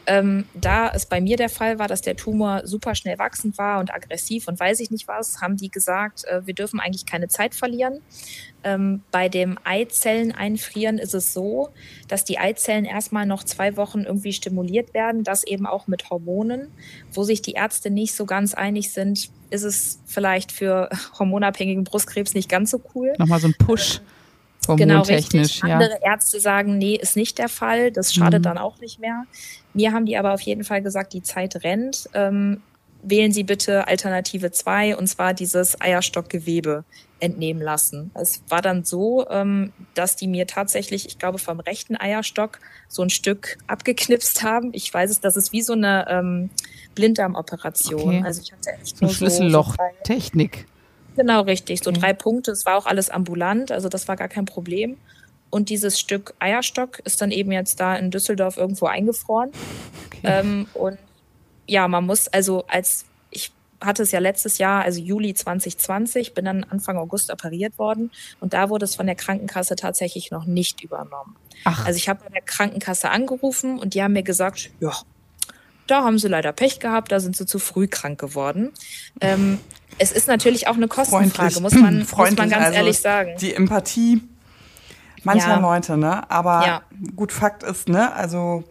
[0.06, 3.80] Ähm, da es bei mir der Fall war, dass der Tumor super schnell wachsend war
[3.80, 7.28] und aggressiv und weiß ich nicht was, haben die gesagt, äh, wir dürfen eigentlich keine
[7.28, 8.00] Zeit verlieren.
[8.62, 11.70] Ähm, bei dem Eizellen einfrieren ist es so,
[12.08, 16.68] dass die Eizellen erstmal noch zwei Wochen irgendwie stimuliert werden, das eben auch mit Hormonen,
[17.12, 20.88] wo sich die Ärzte nicht so ganz einig sind, ist es vielleicht für
[21.18, 23.12] hormonabhängigen Brustkrebs nicht ganz so cool.
[23.18, 24.00] Nochmal so ein Push.
[24.74, 25.60] Genau, richtig.
[25.60, 25.74] Ja.
[25.74, 27.92] Andere Ärzte sagen, nee, ist nicht der Fall.
[27.92, 28.44] Das schadet mhm.
[28.44, 29.24] dann auch nicht mehr.
[29.74, 32.08] Mir haben die aber auf jeden Fall gesagt, die Zeit rennt.
[32.14, 32.62] Ähm,
[33.02, 36.84] wählen Sie bitte Alternative 2 und zwar dieses Eierstockgewebe
[37.20, 38.10] entnehmen lassen.
[38.14, 43.02] Es war dann so, ähm, dass die mir tatsächlich, ich glaube, vom rechten Eierstock so
[43.02, 44.70] ein Stück abgeknipst haben.
[44.72, 46.50] Ich weiß es, das ist wie so eine ähm,
[46.94, 48.00] Blinddarmoperation.
[48.00, 48.22] Okay.
[48.24, 50.66] Also ich hatte echt nur Schlüssellochtechnik.
[51.16, 51.82] Genau, richtig.
[51.82, 52.00] So okay.
[52.00, 52.52] drei Punkte.
[52.52, 54.96] Es war auch alles ambulant, also das war gar kein Problem.
[55.50, 59.50] Und dieses Stück Eierstock ist dann eben jetzt da in Düsseldorf irgendwo eingefroren.
[60.06, 60.20] Okay.
[60.24, 60.98] Ähm, und
[61.66, 66.44] ja, man muss also als ich hatte es ja letztes Jahr, also Juli 2020, bin
[66.46, 70.82] dann Anfang August operiert worden und da wurde es von der Krankenkasse tatsächlich noch nicht
[70.82, 71.36] übernommen.
[71.64, 71.86] Ach.
[71.86, 74.92] Also ich habe bei der Krankenkasse angerufen und die haben mir gesagt, ja,
[75.86, 78.72] da haben sie leider Pech gehabt, da sind sie zu früh krank geworden.
[79.20, 79.58] Ähm,
[79.98, 83.36] es ist natürlich auch eine Kostenfrage, muss man, muss man ganz also ehrlich sagen.
[83.40, 84.22] Die Empathie
[85.24, 85.58] mancher ja.
[85.58, 86.30] Leute, ne?
[86.30, 86.82] Aber ja.
[87.14, 88.12] gut, Fakt ist, ne?
[88.14, 88.64] Also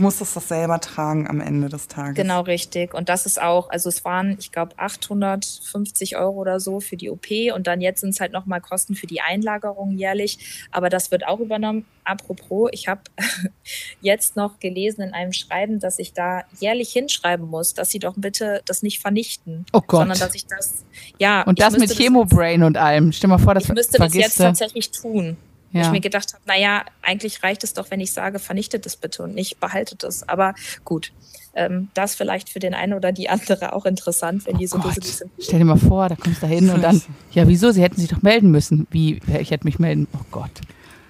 [0.00, 2.14] du musstest das selber tragen am Ende des Tages.
[2.14, 2.94] Genau, richtig.
[2.94, 7.10] Und das ist auch, also es waren, ich glaube, 850 Euro oder so für die
[7.10, 10.66] OP und dann jetzt sind es halt nochmal Kosten für die Einlagerung jährlich.
[10.70, 11.84] Aber das wird auch übernommen.
[12.04, 13.02] Apropos, ich habe
[14.00, 18.14] jetzt noch gelesen in einem Schreiben, dass ich da jährlich hinschreiben muss, dass sie doch
[18.16, 19.66] bitte das nicht vernichten.
[19.72, 20.00] Oh Gott.
[20.00, 20.84] Sondern dass ich das,
[21.18, 21.42] ja.
[21.42, 23.12] Und das mit Chemobrain und allem.
[23.12, 25.36] Stell mal vor, das Ich müsste das jetzt tatsächlich tun.
[25.72, 25.82] Ja.
[25.82, 29.22] Ich mir gedacht habe, naja, eigentlich reicht es doch, wenn ich sage, vernichtet es bitte
[29.22, 30.28] und nicht behaltet es.
[30.28, 30.54] Aber
[30.84, 31.12] gut,
[31.54, 34.78] ähm, das vielleicht für den einen oder die andere auch interessant, wenn oh die so
[34.78, 35.02] Gott.
[35.02, 35.30] sind.
[35.38, 37.00] Stell dir mal vor, da kommst du da hin und dann,
[37.32, 37.70] ja, wieso?
[37.70, 38.86] Sie hätten sich doch melden müssen.
[38.90, 40.06] Wie, ich hätte mich melden.
[40.12, 40.50] Oh Gott.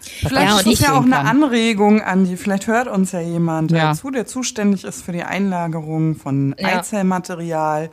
[0.01, 2.37] Vielleicht ja, ist es ja auch eine Anregung, Andi.
[2.37, 3.91] Vielleicht hört uns ja jemand ja.
[3.91, 6.79] dazu, der zuständig ist für die Einlagerung von ja.
[6.79, 7.91] Eizellmaterial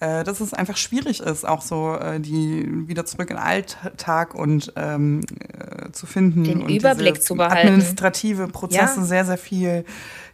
[0.00, 4.34] äh, dass es einfach schwierig ist, auch so äh, die wieder zurück in den Alltag
[4.34, 6.44] und ähm, äh, zu finden.
[6.44, 7.68] Den Überblick zu behalten.
[7.68, 9.04] Administrative Prozesse ja.
[9.04, 9.84] sehr, sehr viel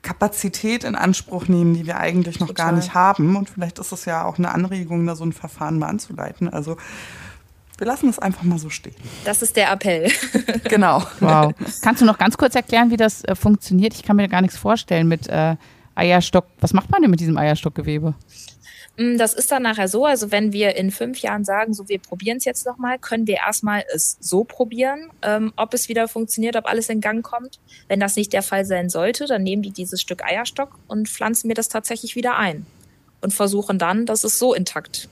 [0.03, 2.67] Kapazität in Anspruch nehmen, die wir eigentlich noch Total.
[2.67, 3.35] gar nicht haben.
[3.35, 6.49] Und vielleicht ist es ja auch eine Anregung, da so ein Verfahren mal anzuleiten.
[6.49, 6.77] Also
[7.79, 8.95] wir lassen es einfach mal so stehen.
[9.25, 10.11] Das ist der Appell.
[10.69, 11.03] genau.
[11.19, 11.53] Wow.
[11.83, 13.95] Kannst du noch ganz kurz erklären, wie das äh, funktioniert?
[13.95, 15.57] Ich kann mir gar nichts vorstellen mit äh,
[15.97, 16.47] Eierstock.
[16.61, 18.15] Was macht man denn mit diesem Eierstockgewebe?
[18.97, 21.99] Mm, das ist dann nachher so, also wenn wir in fünf Jahren sagen, so wir
[21.99, 26.57] probieren es jetzt nochmal, können wir erstmal es so probieren, ähm, ob es wieder funktioniert,
[26.57, 27.59] ob alles in Gang kommt.
[27.89, 31.49] Wenn das nicht der Fall sein sollte, dann nehmen die dieses Stück Eierstock und pflanzen
[31.49, 32.67] mir das tatsächlich wieder ein
[33.21, 35.09] und versuchen dann, dass es so intakt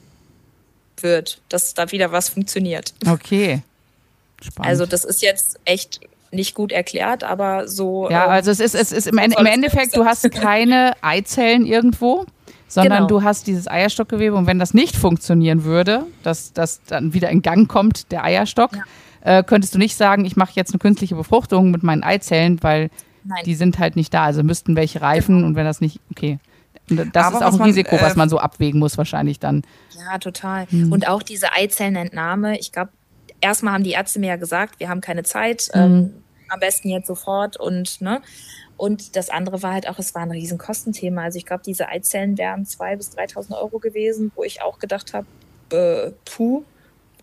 [1.01, 2.95] wird, dass da wieder was funktioniert.
[3.07, 3.63] Okay.
[4.43, 4.69] Spannend.
[4.69, 8.11] Also das ist jetzt echt nicht gut erklärt, aber so.
[8.11, 12.27] Ja, ähm, also es ist, es ist im, im Endeffekt, du hast keine Eizellen irgendwo,
[12.75, 13.21] sondern genau.
[13.21, 17.41] du hast dieses Eierstockgewebe und wenn das nicht funktionieren würde, dass das dann wieder in
[17.41, 19.39] Gang kommt, der Eierstock, ja.
[19.39, 22.91] äh, könntest du nicht sagen, ich mache jetzt eine künstliche Befruchtung mit meinen Eizellen, weil
[23.23, 23.45] Nein.
[23.47, 24.25] die sind halt nicht da.
[24.25, 25.47] Also müssten welche reifen genau.
[25.47, 26.41] und wenn das nicht, okay.
[26.89, 29.63] Das Aber ist auch ein man, Risiko, äh, was man so abwägen muss wahrscheinlich dann.
[29.97, 30.67] Ja, total.
[30.69, 30.91] Hm.
[30.93, 32.91] Und auch diese Eizellenentnahme, ich glaube,
[33.41, 35.81] erstmal haben die Ärzte mir ja gesagt, wir haben keine Zeit, hm.
[35.81, 36.15] ähm,
[36.49, 38.21] am besten jetzt sofort und ne.
[38.77, 41.23] Und das andere war halt auch, es war ein riesen Kostenthema.
[41.23, 45.15] Also ich glaube, diese Eizellen wären 2.000 bis 3.000 Euro gewesen, wo ich auch gedacht
[45.15, 45.27] habe,
[45.71, 46.65] äh, puh,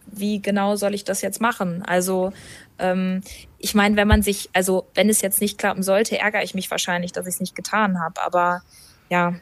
[0.05, 1.83] wie genau soll ich das jetzt machen?
[1.83, 2.31] Also
[2.79, 3.21] ähm,
[3.59, 6.71] ich meine, wenn man sich, also wenn es jetzt nicht klappen sollte, ärgere ich mich
[6.71, 8.21] wahrscheinlich, dass ich es nicht getan habe.
[8.21, 8.61] Aber
[9.09, 9.35] ja,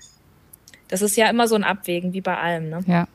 [0.88, 2.70] das ist ja immer so ein Abwägen, wie bei allem.
[2.70, 2.84] Ne?
[2.88, 3.08] Ja.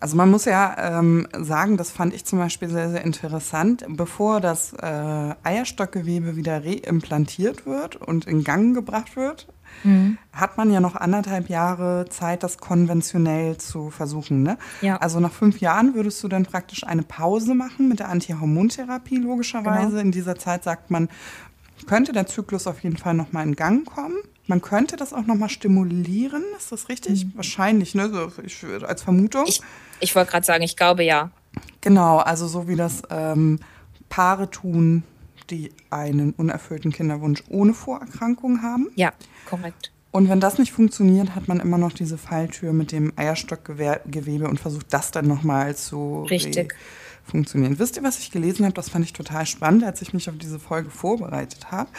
[0.00, 4.40] Also man muss ja ähm, sagen, das fand ich zum Beispiel sehr, sehr interessant, bevor
[4.40, 9.48] das äh, Eierstockgewebe wieder reimplantiert wird und in Gang gebracht wird,
[9.84, 10.18] mhm.
[10.32, 14.42] hat man ja noch anderthalb Jahre Zeit, das konventionell zu versuchen.
[14.42, 14.58] Ne?
[14.82, 14.96] Ja.
[14.98, 19.90] Also nach fünf Jahren würdest du dann praktisch eine Pause machen mit der Antihormontherapie logischerweise.
[19.90, 20.00] Genau.
[20.02, 21.08] In dieser Zeit sagt man,
[21.86, 24.16] könnte der Zyklus auf jeden Fall nochmal in Gang kommen.
[24.48, 27.26] Man könnte das auch nochmal stimulieren, ist das richtig?
[27.26, 27.32] Mhm.
[27.36, 28.08] Wahrscheinlich, ne?
[28.08, 29.44] So, ich, als Vermutung.
[29.46, 29.60] Ich,
[30.00, 31.30] ich wollte gerade sagen, ich glaube ja.
[31.82, 33.60] Genau, also so wie das ähm,
[34.08, 35.04] Paare tun,
[35.50, 38.88] die einen unerfüllten Kinderwunsch ohne Vorerkrankung haben.
[38.96, 39.12] Ja,
[39.44, 39.92] korrekt.
[40.12, 44.58] Und wenn das nicht funktioniert, hat man immer noch diese Falltür mit dem Eierstockgewebe und
[44.58, 46.74] versucht das dann nochmal zu Richtig.
[47.22, 47.78] funktionieren.
[47.78, 48.74] Wisst ihr, was ich gelesen habe?
[48.74, 51.90] Das fand ich total spannend, als ich mich auf diese Folge vorbereitet habe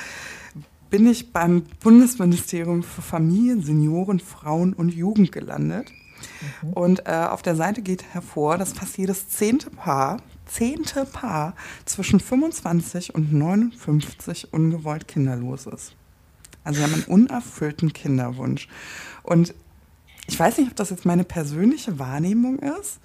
[0.89, 5.91] bin ich beim Bundesministerium für Familie, Senioren, Frauen und Jugend gelandet.
[6.61, 6.73] Mhm.
[6.73, 12.19] Und äh, auf der Seite geht hervor, dass fast jedes zehnte Paar, zehnte Paar zwischen
[12.19, 15.95] 25 und 59 ungewollt kinderlos ist.
[16.63, 18.67] Also sie haben einen unerfüllten Kinderwunsch.
[19.23, 19.53] Und
[20.27, 22.99] ich weiß nicht, ob das jetzt meine persönliche Wahrnehmung ist.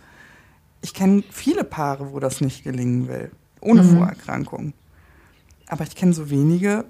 [0.83, 3.97] Ich kenne viele Paare, wo das nicht gelingen will, ohne mhm.
[3.97, 4.75] Vorerkrankung.
[5.67, 6.85] Aber ich kenne so wenige,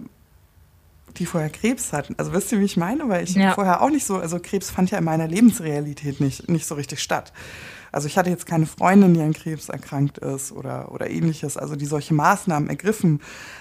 [1.18, 2.14] die vorher Krebs hatten.
[2.18, 3.09] Also wisst ihr, wie ich meine?
[3.09, 3.55] Weil ich ja.
[3.55, 7.00] vorher auch nicht so, also Krebs fand ja in meiner Lebensrealität nicht, nicht so richtig
[7.00, 7.33] statt.
[7.92, 11.77] Also ich hatte jetzt keine Freundin, die an Krebs erkrankt ist oder, oder ähnliches, also
[11.77, 13.20] die solche Maßnahmen ergriffen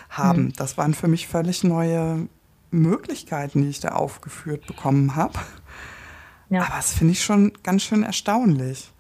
[0.09, 0.45] haben.
[0.45, 0.53] Mhm.
[0.53, 2.27] Das waren für mich völlig neue
[2.71, 5.37] Möglichkeiten, die ich da aufgeführt bekommen habe.
[6.49, 6.63] Ja.
[6.63, 8.91] Aber das finde ich schon ganz schön erstaunlich.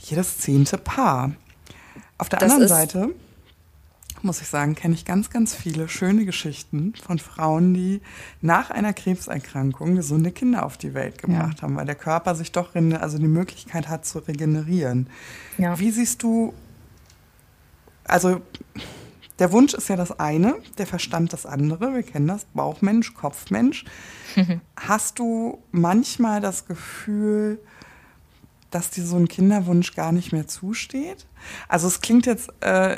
[0.00, 1.32] Jedes zehnte Paar.
[2.16, 3.14] Auf der das anderen Seite
[4.24, 8.00] muss ich sagen, kenne ich ganz, ganz viele schöne Geschichten von Frauen, die
[8.40, 11.62] nach einer Krebserkrankung gesunde Kinder auf die Welt gebracht ja.
[11.62, 15.08] haben, weil der Körper sich doch also die Möglichkeit hat zu regenerieren.
[15.56, 15.78] Ja.
[15.78, 16.54] Wie siehst du,
[18.04, 18.40] also
[19.38, 23.84] der Wunsch ist ja das eine, der Verstand das andere, wir kennen das, Bauchmensch, Kopfmensch.
[24.76, 27.60] Hast du manchmal das Gefühl,
[28.70, 31.26] dass dir so ein Kinderwunsch gar nicht mehr zusteht?
[31.68, 32.96] Also es klingt jetzt, äh,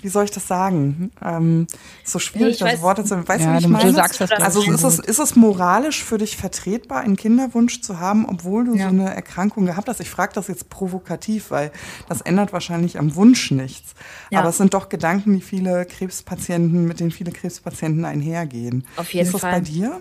[0.00, 1.10] wie soll ich das sagen?
[1.22, 1.66] Ähm,
[2.04, 3.16] so schwierig, das Worte zu.
[3.26, 3.90] Weißt ja, du, wie ich meine?
[3.90, 8.00] Du sagst das also ist es, ist es moralisch für dich vertretbar, einen Kinderwunsch zu
[8.00, 8.84] haben, obwohl du ja.
[8.84, 10.00] so eine Erkrankung gehabt hast?
[10.00, 11.70] Ich frage das jetzt provokativ, weil
[12.08, 13.94] das ändert wahrscheinlich am Wunsch nichts.
[14.30, 14.40] Ja.
[14.40, 18.86] Aber es sind doch Gedanken, die viele Krebspatienten, mit denen viele Krebspatienten einhergehen.
[18.96, 19.34] Auf jeden Fall.
[19.34, 19.52] Ist das Fall.
[19.52, 20.00] bei dir?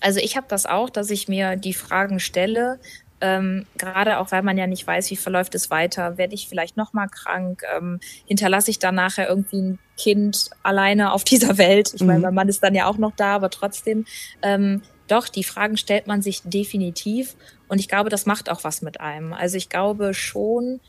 [0.00, 2.78] Also ich habe das auch, dass ich mir die Fragen stelle,
[3.20, 6.76] ähm, gerade auch, weil man ja nicht weiß, wie verläuft es weiter, werde ich vielleicht
[6.76, 11.92] nochmal krank, ähm, hinterlasse ich dann nachher irgendwie ein Kind alleine auf dieser Welt.
[11.94, 12.08] Ich mhm.
[12.08, 14.04] meine, mein Mann ist dann ja auch noch da, aber trotzdem,
[14.42, 17.36] ähm, doch, die Fragen stellt man sich definitiv
[17.68, 19.32] und ich glaube, das macht auch was mit einem.
[19.32, 20.80] Also ich glaube schon,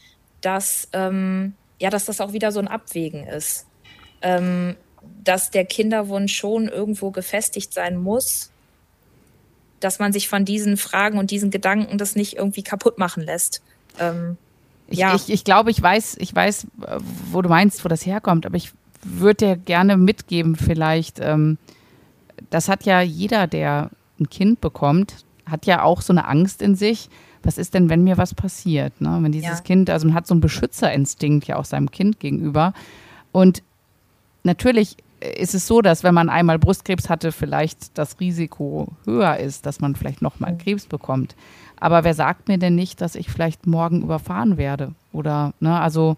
[0.41, 3.67] dass, ähm, ja, dass das auch wieder so ein Abwägen ist.
[4.21, 4.75] Ähm,
[5.23, 8.51] dass der Kinderwunsch schon irgendwo gefestigt sein muss,
[9.79, 13.61] dass man sich von diesen Fragen und diesen Gedanken das nicht irgendwie kaputt machen lässt.
[13.99, 14.37] Ähm,
[14.89, 15.15] Ich, ja.
[15.15, 16.67] ich, ich glaube, ich weiß, ich weiß,
[17.31, 18.71] wo du meinst, wo das herkommt, aber ich
[19.03, 21.57] würde dir gerne mitgeben, vielleicht, ähm,
[22.49, 26.75] das hat ja jeder, der ein Kind bekommt, hat ja auch so eine Angst in
[26.75, 27.09] sich.
[27.43, 28.99] Was ist denn, wenn mir was passiert?
[28.99, 29.19] Ne?
[29.21, 29.63] Wenn dieses ja.
[29.63, 32.73] Kind, also man hat so einen Beschützerinstinkt ja auch seinem Kind gegenüber.
[33.31, 33.63] Und
[34.43, 39.65] natürlich ist es so, dass wenn man einmal Brustkrebs hatte, vielleicht das Risiko höher ist,
[39.65, 40.57] dass man vielleicht nochmal.
[40.57, 41.35] Krebs bekommt.
[41.79, 44.93] Aber wer sagt mir denn nicht, dass ich vielleicht morgen überfahren werde?
[45.11, 46.17] Oder, ne, also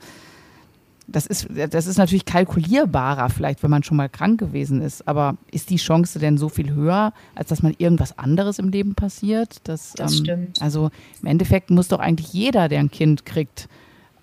[1.12, 5.07] das ist, das ist natürlich kalkulierbarer, vielleicht, wenn man schon mal krank gewesen ist.
[5.07, 8.95] Aber ist die Chance denn so viel höher, als dass man irgendwas anderes im Leben
[8.95, 9.57] passiert?
[9.63, 10.62] Das, das ähm, stimmt.
[10.62, 13.67] Also im Endeffekt muss doch eigentlich jeder, der ein Kind kriegt,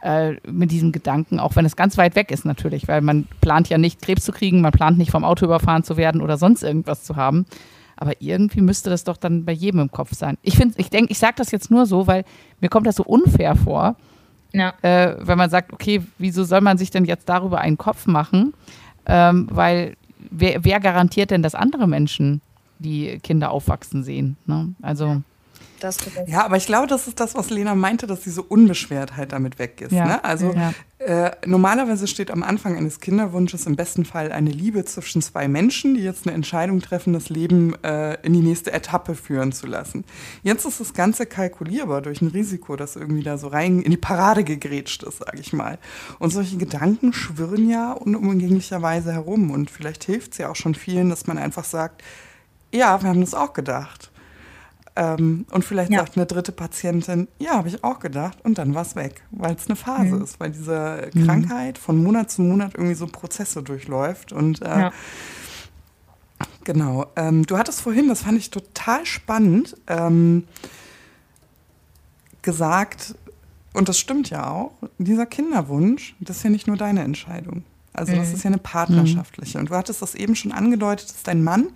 [0.03, 3.69] äh, mit diesem Gedanken, auch wenn es ganz weit weg ist natürlich, weil man plant
[3.69, 6.63] ja nicht Krebs zu kriegen, man plant nicht vom Auto überfahren zu werden oder sonst
[6.63, 7.47] irgendwas zu haben.
[7.97, 10.37] Aber irgendwie müsste das doch dann bei jedem im Kopf sein.
[10.43, 12.25] Ich finde, ich denke, ich sage das jetzt nur so, weil
[12.61, 13.97] mir kommt das so unfair vor,
[14.53, 14.75] ja.
[14.83, 18.53] äh, wenn man sagt, okay, wieso soll man sich denn jetzt darüber einen Kopf machen?
[19.07, 19.97] Ähm, weil
[20.31, 22.43] wer, wer, garantiert denn, dass andere Menschen
[22.79, 24.37] die Kinder aufwachsen sehen?
[24.45, 24.75] Ne?
[24.83, 25.23] Also das
[26.27, 29.81] ja, aber ich glaube, das ist das, was Lena meinte, dass diese Unbeschwertheit damit weg
[29.81, 29.93] ist.
[29.93, 30.05] Ja.
[30.07, 30.25] Ne?
[30.25, 30.73] Also ja.
[30.99, 35.95] äh, normalerweise steht am Anfang eines Kinderwunsches im besten Fall eine Liebe zwischen zwei Menschen,
[35.95, 40.05] die jetzt eine Entscheidung treffen, das Leben äh, in die nächste Etappe führen zu lassen.
[40.43, 43.97] Jetzt ist das Ganze kalkulierbar durch ein Risiko, das irgendwie da so rein in die
[43.97, 45.79] Parade gegrätscht ist, sage ich mal.
[46.19, 49.51] Und solche Gedanken schwirren ja unumgänglicherweise herum.
[49.51, 52.03] Und vielleicht hilft es ja auch schon vielen, dass man einfach sagt,
[52.73, 54.11] ja, wir haben das auch gedacht.
[54.97, 56.01] Ähm, und vielleicht ja.
[56.01, 59.55] sagt eine dritte Patientin, ja, habe ich auch gedacht, und dann war es weg, weil
[59.55, 60.23] es eine Phase mhm.
[60.23, 61.27] ist, weil diese mhm.
[61.27, 64.33] Krankheit von Monat zu Monat irgendwie so Prozesse durchläuft.
[64.33, 64.93] Und äh, ja.
[66.65, 70.45] genau, ähm, du hattest vorhin, das fand ich total spannend, ähm,
[72.41, 73.15] gesagt,
[73.75, 77.65] und das stimmt ja auch, dieser Kinderwunsch, das ist ja nicht nur deine Entscheidung.
[77.93, 78.35] Also das mhm.
[78.35, 79.59] ist ja eine partnerschaftliche.
[79.59, 79.63] Mhm.
[79.63, 81.69] Und du hattest das eben schon angedeutet, dass dein Mann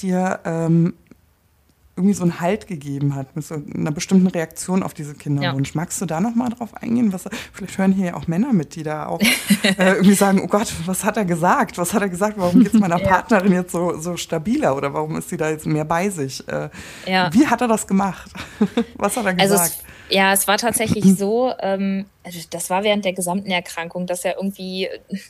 [0.00, 0.94] dir ähm,
[1.98, 5.74] irgendwie so einen Halt gegeben hat, mit so einer bestimmten Reaktion auf diese Kinderwunsch.
[5.74, 5.80] Ja.
[5.80, 7.12] Magst du da noch mal drauf eingehen?
[7.12, 10.46] Was, vielleicht hören hier ja auch Männer mit, die da auch äh, irgendwie sagen, oh
[10.46, 11.76] Gott, was hat er gesagt?
[11.76, 12.38] Was hat er gesagt?
[12.38, 13.08] Warum geht es meiner ja.
[13.08, 14.76] Partnerin jetzt so, so stabiler?
[14.76, 16.46] Oder warum ist sie da jetzt mehr bei sich?
[16.48, 16.70] Äh,
[17.06, 17.32] ja.
[17.34, 18.30] Wie hat er das gemacht?
[18.94, 19.60] was hat er gesagt?
[19.60, 19.72] Also
[20.10, 24.36] ja, es war tatsächlich so, ähm, also das war während der gesamten Erkrankung, dass er
[24.36, 24.86] irgendwie,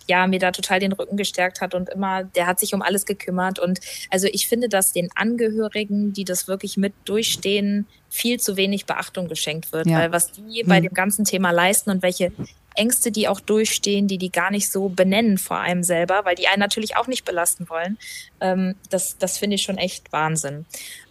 [0.08, 3.06] ja, mir da total den Rücken gestärkt hat und immer, der hat sich um alles
[3.06, 3.60] gekümmert.
[3.60, 3.78] Und
[4.10, 9.28] also ich finde, dass den Angehörigen, die das wirklich mit durchstehen, viel zu wenig Beachtung
[9.28, 9.86] geschenkt wird.
[9.86, 9.98] Ja.
[9.98, 10.86] Weil was die bei mhm.
[10.86, 12.32] dem ganzen Thema leisten und welche
[12.78, 16.48] Ängste, die auch durchstehen, die die gar nicht so benennen vor einem selber, weil die
[16.48, 17.98] einen natürlich auch nicht belasten wollen.
[18.40, 20.64] Ähm, das das finde ich schon echt Wahnsinn.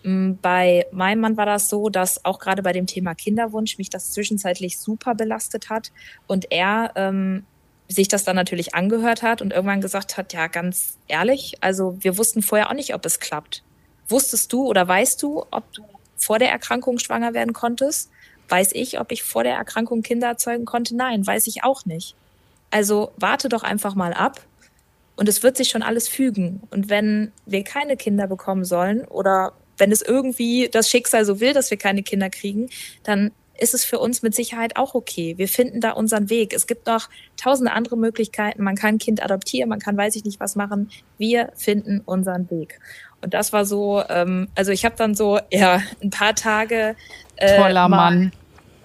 [0.04, 3.90] Ähm, bei meinem Mann war das so, dass auch gerade bei dem Thema Kinderwunsch mich
[3.90, 5.92] das zwischenzeitlich super belastet hat
[6.26, 7.46] und er ähm,
[7.90, 12.18] sich das dann natürlich angehört hat und irgendwann gesagt hat, ja, ganz ehrlich, also wir
[12.18, 13.64] wussten vorher auch nicht, ob es klappt.
[14.10, 15.84] Wusstest du oder weißt du, ob du
[16.16, 18.10] vor der Erkrankung schwanger werden konntest?
[18.50, 20.96] Weiß ich, ob ich vor der Erkrankung Kinder erzeugen konnte?
[20.96, 22.16] Nein, weiß ich auch nicht.
[22.72, 24.42] Also warte doch einfach mal ab
[25.16, 26.62] und es wird sich schon alles fügen.
[26.70, 31.54] Und wenn wir keine Kinder bekommen sollen oder wenn es irgendwie das Schicksal so will,
[31.54, 32.70] dass wir keine Kinder kriegen,
[33.04, 35.34] dann ist es für uns mit Sicherheit auch okay.
[35.38, 36.54] Wir finden da unseren Weg.
[36.54, 38.64] Es gibt noch tausende andere Möglichkeiten.
[38.64, 40.92] Man kann ein Kind adoptieren, man kann weiß ich nicht was machen.
[41.18, 42.80] Wir finden unseren Weg.
[43.22, 46.96] Und das war so, ähm, also ich habe dann so ja ein paar Tage
[47.38, 48.32] äh, toller Mann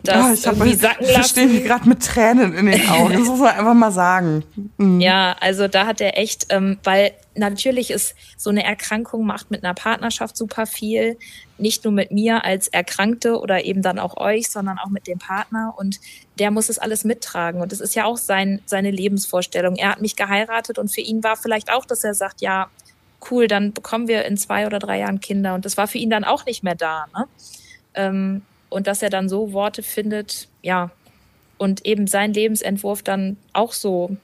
[0.02, 1.20] das oh, ich irgendwie sacken lassen.
[1.20, 3.12] Ich stehe gerade mit Tränen in den Augen.
[3.12, 4.44] Das muss man einfach mal sagen.
[4.76, 5.00] Mhm.
[5.00, 9.64] Ja, also da hat er echt, ähm, weil natürlich ist so eine Erkrankung macht mit
[9.64, 11.18] einer Partnerschaft super viel.
[11.58, 15.18] Nicht nur mit mir als Erkrankte oder eben dann auch euch, sondern auch mit dem
[15.18, 15.74] Partner.
[15.76, 16.00] Und
[16.38, 17.60] der muss es alles mittragen.
[17.60, 19.76] Und das ist ja auch sein, seine Lebensvorstellung.
[19.76, 22.68] Er hat mich geheiratet und für ihn war vielleicht auch, dass er sagt, ja,
[23.30, 25.54] cool, dann bekommen wir in zwei oder drei Jahren Kinder.
[25.54, 27.06] Und das war für ihn dann auch nicht mehr da.
[27.16, 27.26] Ne?
[27.94, 30.90] Ähm, und dass er dann so Worte findet, ja,
[31.58, 34.16] und eben seinen Lebensentwurf dann auch so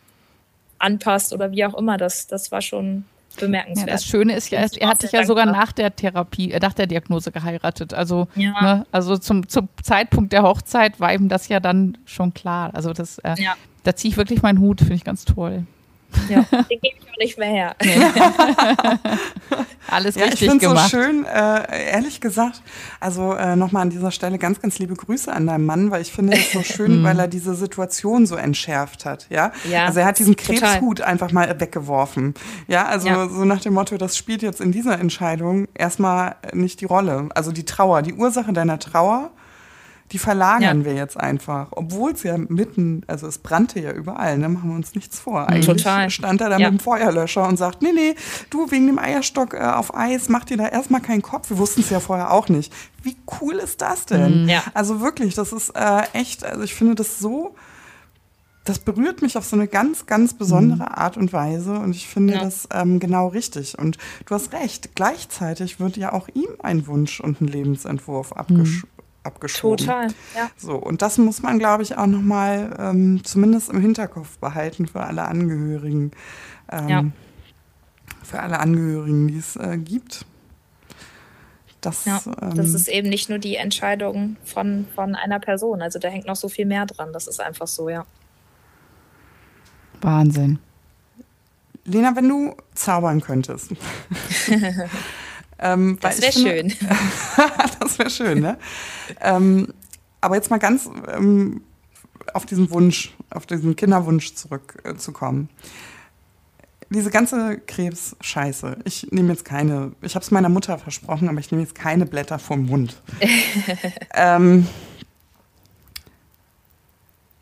[0.78, 3.04] anpasst oder wie auch immer, das, das war schon
[3.38, 3.88] bemerkenswert.
[3.88, 6.72] Ja, das Schöne ist ja, er hat sich ja sogar nach der Therapie, äh, nach
[6.72, 7.94] der Diagnose geheiratet.
[7.94, 8.60] Also, ja.
[8.60, 12.74] ne, also zum, zum Zeitpunkt der Hochzeit war ihm das ja dann schon klar.
[12.74, 13.54] Also das, äh, ja.
[13.84, 15.66] da ziehe ich wirklich meinen Hut, finde ich ganz toll.
[16.28, 17.76] Ja, den gebe ich auch nicht mehr her.
[17.82, 17.96] Nee.
[19.90, 20.86] Alles ja, richtig ich gemacht.
[20.86, 22.62] Ich finde so schön, äh, ehrlich gesagt,
[23.00, 26.12] also äh, nochmal an dieser Stelle ganz, ganz liebe Grüße an deinen Mann, weil ich
[26.12, 27.04] finde es so schön, mhm.
[27.04, 29.26] weil er diese Situation so entschärft hat.
[29.30, 31.10] Ja, ja also er hat diesen Krebshut total.
[31.10, 32.34] einfach mal weggeworfen.
[32.66, 33.28] Ja, also ja.
[33.28, 37.28] so nach dem Motto, das spielt jetzt in dieser Entscheidung erstmal nicht die Rolle.
[37.34, 39.30] Also die Trauer, die Ursache deiner Trauer
[40.12, 40.84] Die verlagern ja.
[40.86, 41.68] wir jetzt einfach.
[41.72, 44.48] Obwohl es ja mitten, also es brannte ja überall, ne?
[44.48, 45.48] Machen wir uns nichts vor.
[45.48, 46.08] Eigentlich Total.
[46.08, 46.70] stand er da ja.
[46.70, 48.14] mit dem Feuerlöscher und sagt, nee, nee,
[48.50, 51.50] du wegen dem Eierstock äh, auf Eis, mach dir da erstmal keinen Kopf.
[51.50, 52.72] Wir wussten es ja vorher auch nicht.
[53.02, 54.44] Wie cool ist das denn?
[54.44, 54.48] Mhm.
[54.48, 54.62] Ja.
[54.74, 57.54] Also wirklich, das ist äh, echt, also ich finde das so
[58.68, 60.94] das berührt mich auf so eine ganz, ganz besondere mhm.
[60.94, 62.40] Art und Weise und ich finde ja.
[62.40, 63.78] das ähm, genau richtig.
[63.78, 68.82] Und du hast recht, gleichzeitig wird ja auch ihm ein Wunsch und ein Lebensentwurf abgesch
[68.82, 68.88] mhm.
[69.22, 69.78] Abgeschoben.
[69.78, 70.50] Total, ja.
[70.56, 75.00] So, und das muss man, glaube ich, auch nochmal ähm, zumindest im Hinterkopf behalten für
[75.00, 76.12] alle Angehörigen.
[76.70, 77.04] Ähm, ja.
[78.22, 80.26] Für alle Angehörigen, die es äh, gibt.
[81.80, 85.80] Das, ja, ähm, das ist eben nicht nur die Entscheidung von, von einer Person.
[85.80, 87.12] Also da hängt noch so viel mehr dran.
[87.12, 88.04] Das ist einfach so, ja.
[90.00, 90.58] Wahnsinn.
[91.84, 93.72] Lena, wenn du zaubern könntest.
[95.58, 96.72] ähm, das wäre schön.
[97.80, 98.58] das wäre schön, ne?
[99.20, 99.72] ähm,
[100.20, 101.62] aber jetzt mal ganz ähm,
[102.34, 105.48] auf diesen Wunsch, auf diesen Kinderwunsch zurückzukommen.
[105.50, 108.78] Äh, Diese ganze Krebs-Scheiße.
[108.84, 112.06] Ich nehme jetzt keine, ich habe es meiner Mutter versprochen, aber ich nehme jetzt keine
[112.06, 113.00] Blätter vom Mund.
[114.14, 114.66] ähm,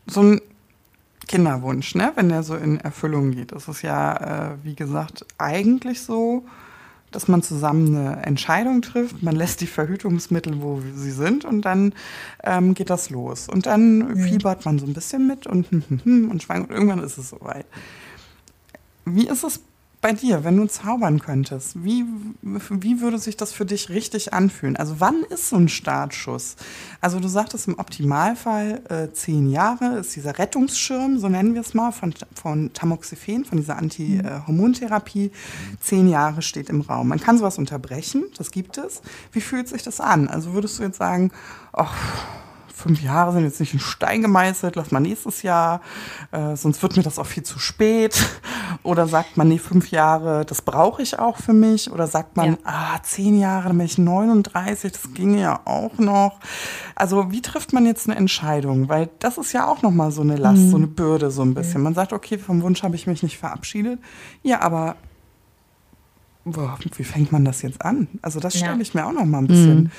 [0.05, 0.41] so ein
[1.27, 2.11] Kinderwunsch, ne?
[2.15, 3.51] wenn der so in Erfüllung geht.
[3.51, 6.45] Das ist ja, äh, wie gesagt, eigentlich so,
[7.11, 9.23] dass man zusammen eine Entscheidung trifft.
[9.23, 11.93] Man lässt die Verhütungsmittel, wo sie sind, und dann
[12.43, 13.47] ähm, geht das los.
[13.47, 14.17] Und dann mhm.
[14.17, 15.67] fiebert man so ein bisschen mit und,
[16.05, 16.69] und schwankt.
[16.69, 17.65] Und irgendwann ist es soweit.
[19.05, 19.61] Wie ist es
[19.99, 22.05] bei dir, wenn du zaubern könntest, wie,
[22.41, 24.75] wie würde sich das für dich richtig anfühlen?
[24.75, 26.55] Also wann ist so ein Startschuss?
[27.01, 31.73] Also du sagtest im Optimalfall äh, zehn Jahre ist dieser Rettungsschirm, so nennen wir es
[31.73, 35.31] mal, von, von Tamoxifen, von dieser Anti-Hormontherapie.
[35.81, 37.07] Zehn Jahre steht im Raum.
[37.07, 39.01] Man kann sowas unterbrechen, das gibt es.
[39.31, 40.27] Wie fühlt sich das an?
[40.27, 41.31] Also würdest du jetzt sagen,
[41.73, 41.95] ach,
[42.77, 45.81] fünf Jahre sind jetzt nicht in Stein gemeißelt, lass mal nächstes Jahr,
[46.31, 48.23] äh, sonst wird mir das auch viel zu spät.
[48.83, 51.91] Oder sagt man, nee, fünf Jahre, das brauche ich auch für mich.
[51.91, 52.57] Oder sagt man, ja.
[52.63, 56.39] ah, zehn Jahre, dann bin ich 39, das ginge ja auch noch.
[56.95, 58.89] Also wie trifft man jetzt eine Entscheidung?
[58.89, 60.69] Weil das ist ja auch nochmal so eine Last, mhm.
[60.69, 61.81] so eine Bürde so ein bisschen.
[61.81, 63.99] Man sagt, okay, vom Wunsch habe ich mich nicht verabschiedet.
[64.43, 64.95] Ja, aber
[66.45, 68.07] boah, wie fängt man das jetzt an?
[68.21, 69.75] Also das stelle ich mir auch noch mal ein bisschen.
[69.75, 69.91] Mhm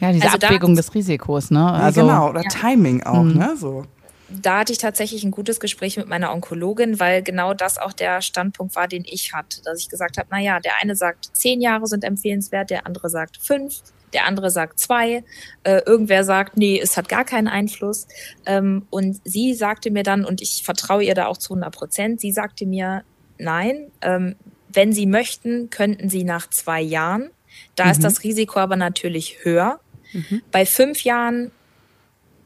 [0.00, 1.72] ja, diese also Abwägung des Risikos, ne?
[1.72, 2.48] Also, ja, genau, oder ja.
[2.48, 3.38] Timing auch, mhm.
[3.38, 3.56] ne?
[3.56, 3.84] So.
[4.28, 8.20] Da hatte ich tatsächlich ein gutes Gespräch mit meiner Onkologin, weil genau das auch der
[8.20, 9.62] Standpunkt war, den ich hatte.
[9.62, 13.36] Dass ich gesagt habe, naja, der eine sagt, zehn Jahre sind empfehlenswert, der andere sagt
[13.36, 15.24] fünf, der andere sagt zwei,
[15.64, 18.06] äh, irgendwer sagt, nee, es hat gar keinen Einfluss.
[18.46, 22.20] Ähm, und sie sagte mir dann, und ich vertraue ihr da auch zu 100 Prozent,
[22.20, 23.04] sie sagte mir,
[23.38, 24.36] nein, ähm,
[24.72, 27.30] wenn Sie möchten, könnten Sie nach zwei Jahren.
[27.76, 27.90] Da mhm.
[27.92, 29.80] ist das Risiko aber natürlich höher.
[30.14, 30.42] Mhm.
[30.50, 31.50] Bei fünf Jahren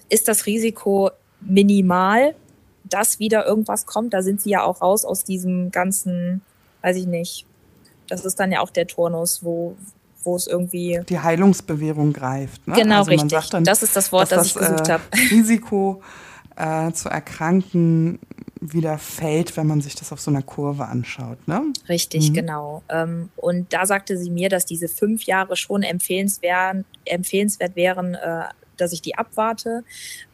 [0.09, 2.35] ist das Risiko minimal,
[2.85, 4.15] dass wieder irgendwas kommt.
[4.15, 6.43] Da sind sie ja auch raus aus diesem ganzen,
[6.83, 7.47] weiß ich nicht.
[8.09, 9.77] Das ist dann ja auch der Turnus, wo,
[10.25, 11.01] wo es irgendwie.
[11.09, 12.67] Die Heilungsbewährung greift.
[12.67, 12.75] Ne?
[12.75, 13.51] Genau, also richtig.
[13.51, 15.03] Dann, das ist das Wort, das ich gesucht äh, habe.
[15.31, 16.03] Risiko
[16.59, 18.19] äh, zu erkranken
[18.61, 21.47] wieder fällt, wenn man sich das auf so einer Kurve anschaut.
[21.47, 21.63] Ne?
[21.89, 22.35] Richtig, mhm.
[22.35, 22.83] genau.
[22.89, 28.45] Ähm, und da sagte sie mir, dass diese fünf Jahre schon empfehlenswert, empfehlenswert wären, äh,
[28.77, 29.85] dass ich die abwarte.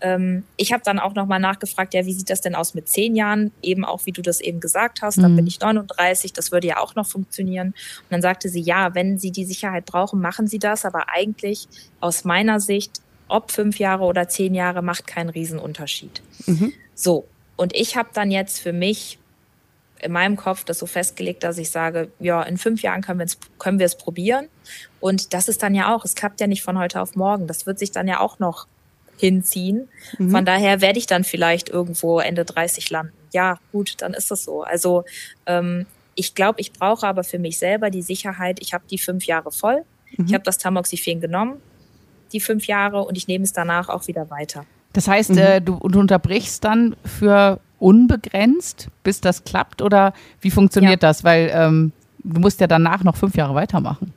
[0.01, 3.17] Ähm, ich habe dann auch nochmal nachgefragt, ja, wie sieht das denn aus mit zehn
[3.17, 3.53] Jahren?
[3.63, 5.37] Eben auch, wie du das eben gesagt hast, dann mhm.
[5.37, 7.69] bin ich 39, das würde ja auch noch funktionieren.
[7.69, 11.69] Und dann sagte sie, ja, wenn Sie die Sicherheit brauchen, machen Sie das, aber eigentlich
[12.01, 16.23] aus meiner Sicht, ob fünf Jahre oder zehn Jahre, macht keinen Riesenunterschied.
[16.47, 16.73] Mhm.
[16.95, 19.19] So, und ich habe dann jetzt für mich
[20.01, 23.25] in meinem Kopf das so festgelegt, dass ich sage, ja, in fünf Jahren können wir,
[23.25, 24.49] es, können wir es probieren.
[25.01, 27.47] Und das ist dann ja auch, es klappt ja nicht von heute auf morgen.
[27.47, 28.67] Das wird sich dann ja auch noch
[29.17, 29.89] hinziehen.
[30.19, 30.31] Mhm.
[30.31, 33.13] Von daher werde ich dann vielleicht irgendwo Ende 30 landen.
[33.33, 34.63] Ja, gut, dann ist das so.
[34.63, 35.05] Also
[35.47, 39.25] ähm, ich glaube, ich brauche aber für mich selber die Sicherheit, ich habe die fünf
[39.27, 39.85] Jahre voll.
[40.17, 40.27] Mhm.
[40.27, 41.61] Ich habe das Tamoxifen genommen,
[42.35, 44.66] die fünf Jahre, und ich nehme es danach auch wieder weiter.
[44.92, 45.38] Das heißt, mhm.
[45.38, 49.83] äh, du, du, unterbrichst dann für unbegrenzt, bis das klappt?
[49.83, 51.09] Oder wie funktioniert ja.
[51.09, 51.25] das?
[51.25, 54.13] Weil ähm, du musst ja danach noch fünf Jahre weitermachen.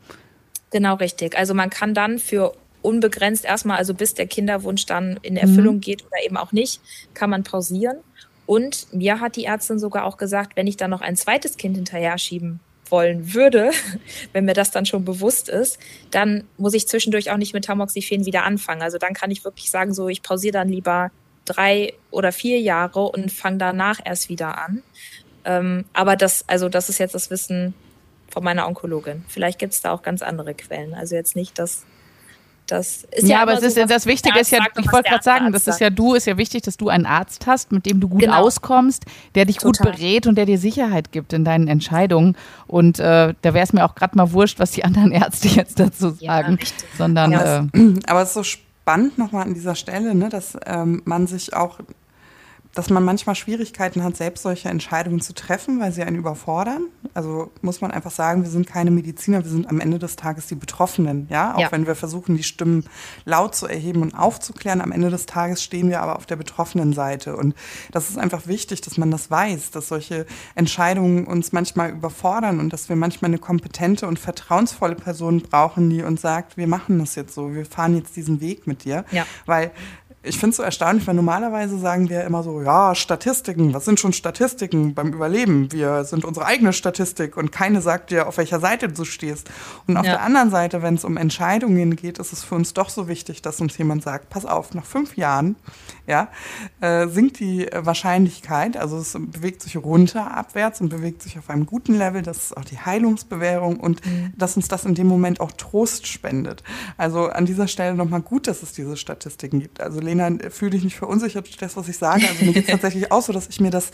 [0.71, 1.37] Genau richtig.
[1.37, 5.81] Also man kann dann für unbegrenzt erstmal, also bis der Kinderwunsch dann in Erfüllung mhm.
[5.81, 6.81] geht oder eben auch nicht,
[7.13, 7.97] kann man pausieren.
[8.45, 11.75] Und mir hat die Ärztin sogar auch gesagt, wenn ich dann noch ein zweites Kind
[11.75, 12.61] hinterher schieben
[12.91, 13.71] wollen würde,
[14.33, 15.79] wenn mir das dann schon bewusst ist,
[16.11, 18.81] dann muss ich zwischendurch auch nicht mit Tamoxifen wieder anfangen.
[18.81, 21.11] Also dann kann ich wirklich sagen, so ich pausiere dann lieber
[21.45, 24.83] drei oder vier Jahre und fange danach erst wieder an.
[25.45, 27.73] Ähm, aber das, also das ist jetzt das Wissen
[28.29, 29.23] von meiner Onkologin.
[29.27, 30.93] Vielleicht gibt es da auch ganz andere Quellen.
[30.93, 31.85] Also jetzt nicht das,
[32.67, 35.51] Das ist ja, ja aber es ist, das Wichtige ist ja, ich wollte gerade sagen,
[35.51, 38.09] das ist ja du, ist ja wichtig, dass du einen Arzt hast, mit dem du
[38.09, 38.41] gut genau.
[38.41, 39.05] auskommst,
[39.35, 39.85] der dich Total.
[39.85, 42.35] gut berät und der dir Sicherheit gibt in deinen Entscheidungen.
[42.67, 45.79] Und äh, da wäre es mir auch gerade mal wurscht, was die anderen Ärzte jetzt
[45.79, 46.57] dazu sagen.
[46.59, 50.57] Ja, sondern, ja, äh, aber es ist so spannend nochmal an dieser Stelle, ne, dass
[50.65, 51.79] ähm, man sich auch
[52.73, 56.87] dass man manchmal Schwierigkeiten hat, selbst solche Entscheidungen zu treffen, weil sie einen überfordern.
[57.13, 60.47] Also muss man einfach sagen, wir sind keine Mediziner, wir sind am Ende des Tages
[60.47, 61.55] die Betroffenen, ja.
[61.55, 61.71] Auch ja.
[61.71, 62.85] wenn wir versuchen, die Stimmen
[63.25, 66.93] laut zu erheben und aufzuklären, am Ende des Tages stehen wir aber auf der betroffenen
[66.93, 67.35] Seite.
[67.35, 67.55] Und
[67.91, 72.73] das ist einfach wichtig, dass man das weiß, dass solche Entscheidungen uns manchmal überfordern und
[72.73, 77.15] dass wir manchmal eine kompetente und vertrauensvolle Person brauchen, die uns sagt, wir machen das
[77.15, 79.05] jetzt so, wir fahren jetzt diesen Weg mit dir.
[79.11, 79.25] Ja.
[79.45, 79.71] Weil
[80.27, 83.99] ich finde es so erstaunlich, weil normalerweise sagen wir immer so, ja, Statistiken, was sind
[83.99, 85.71] schon Statistiken beim Überleben?
[85.71, 89.49] Wir sind unsere eigene Statistik und keine sagt dir, auf welcher Seite du stehst.
[89.87, 90.13] Und auf ja.
[90.13, 93.41] der anderen Seite, wenn es um Entscheidungen geht, ist es für uns doch so wichtig,
[93.41, 95.55] dass uns jemand sagt, pass auf, nach fünf Jahren
[96.07, 96.29] ja,
[96.79, 101.65] äh, sinkt die Wahrscheinlichkeit, also es bewegt sich runter abwärts und bewegt sich auf einem
[101.65, 104.33] guten Level, das ist auch die Heilungsbewährung und mhm.
[104.37, 106.63] dass uns das in dem Moment auch Trost spendet.
[106.97, 109.81] Also an dieser Stelle nochmal gut, dass es diese Statistiken gibt.
[109.81, 112.27] Also Lena, fühle dich nicht verunsichert durch das, was ich sage.
[112.27, 113.91] Also mir geht es tatsächlich auch so, dass ich mir das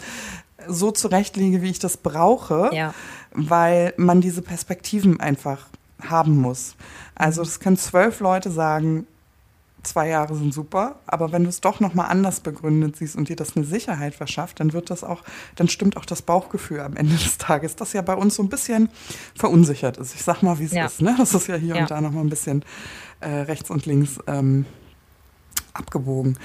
[0.67, 2.93] so zurechtlege, wie ich das brauche, ja.
[3.31, 5.67] weil man diese Perspektiven einfach
[6.01, 6.75] haben muss.
[7.15, 9.07] Also es können zwölf Leute sagen,
[9.83, 13.35] zwei Jahre sind super, aber wenn du es doch nochmal anders begründet siehst und dir
[13.35, 15.23] das eine Sicherheit verschafft, dann wird das auch,
[15.55, 18.49] dann stimmt auch das Bauchgefühl am Ende des Tages, das ja bei uns so ein
[18.49, 18.89] bisschen
[19.35, 20.15] verunsichert ist.
[20.15, 20.85] Ich sag mal, wie es ja.
[20.85, 21.01] ist.
[21.01, 21.15] Ne?
[21.17, 21.81] Das ist ja hier ja.
[21.81, 22.63] und da nochmal ein bisschen
[23.19, 24.65] äh, rechts und links ähm,
[25.73, 26.37] abgewogen.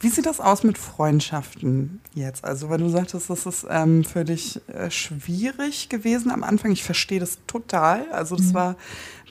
[0.00, 2.44] Wie sieht das aus mit Freundschaften jetzt?
[2.44, 6.84] Also, wenn du sagtest, das ist ähm, für dich äh, schwierig gewesen am Anfang, ich
[6.84, 8.10] verstehe das total.
[8.12, 8.54] Also, das mhm.
[8.54, 8.76] war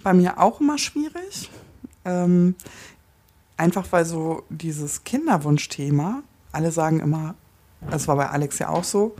[0.03, 1.49] bei mir auch immer schwierig.
[2.03, 2.55] Ähm,
[3.57, 6.21] Einfach weil so dieses Kinderwunschthema,
[6.51, 7.33] alle sagen immer,
[7.89, 9.15] das war bei Alex ja auch so,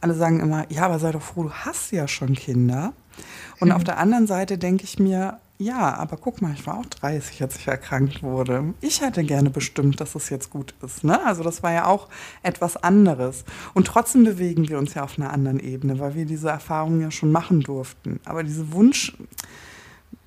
[0.00, 2.94] alle sagen immer, ja, aber sei doch froh, du hast ja schon Kinder.
[3.60, 3.74] Und mhm.
[3.74, 7.42] auf der anderen Seite denke ich mir, ja, aber guck mal, ich war auch 30,
[7.42, 8.74] als ich erkrankt wurde.
[8.80, 11.04] Ich hätte gerne bestimmt, dass es jetzt gut ist.
[11.04, 11.24] Ne?
[11.24, 12.08] Also das war ja auch
[12.42, 13.44] etwas anderes.
[13.72, 17.10] Und trotzdem bewegen wir uns ja auf einer anderen Ebene, weil wir diese Erfahrungen ja
[17.10, 18.20] schon machen durften.
[18.24, 19.16] Aber diese Wunsch,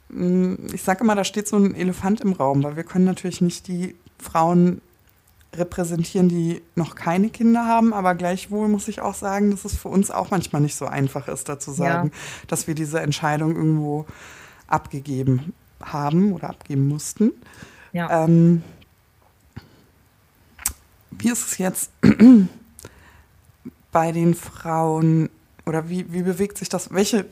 [0.10, 3.42] Mm, ich sage immer, da steht so ein Elefant im Raum, weil wir können natürlich
[3.42, 4.82] nicht die Frauen
[5.54, 9.88] repräsentieren, die noch keine Kinder haben, aber gleichwohl muss ich auch sagen, dass es für
[9.88, 12.20] uns auch manchmal nicht so einfach ist, dazu sagen, ja.
[12.48, 14.06] dass wir diese Entscheidung irgendwo
[14.68, 17.32] abgegeben haben oder abgeben mussten.
[17.94, 18.24] Ja.
[18.24, 18.64] Ähm,
[21.12, 21.92] wie ist es jetzt
[23.92, 25.30] bei den Frauen
[25.66, 26.94] oder wie, wie bewegt sich das?
[26.94, 27.26] Welche,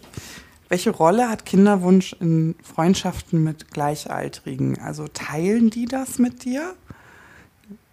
[0.69, 4.79] welche Rolle hat Kinderwunsch in Freundschaften mit Gleichaltrigen?
[4.79, 6.75] Also teilen die das mit dir?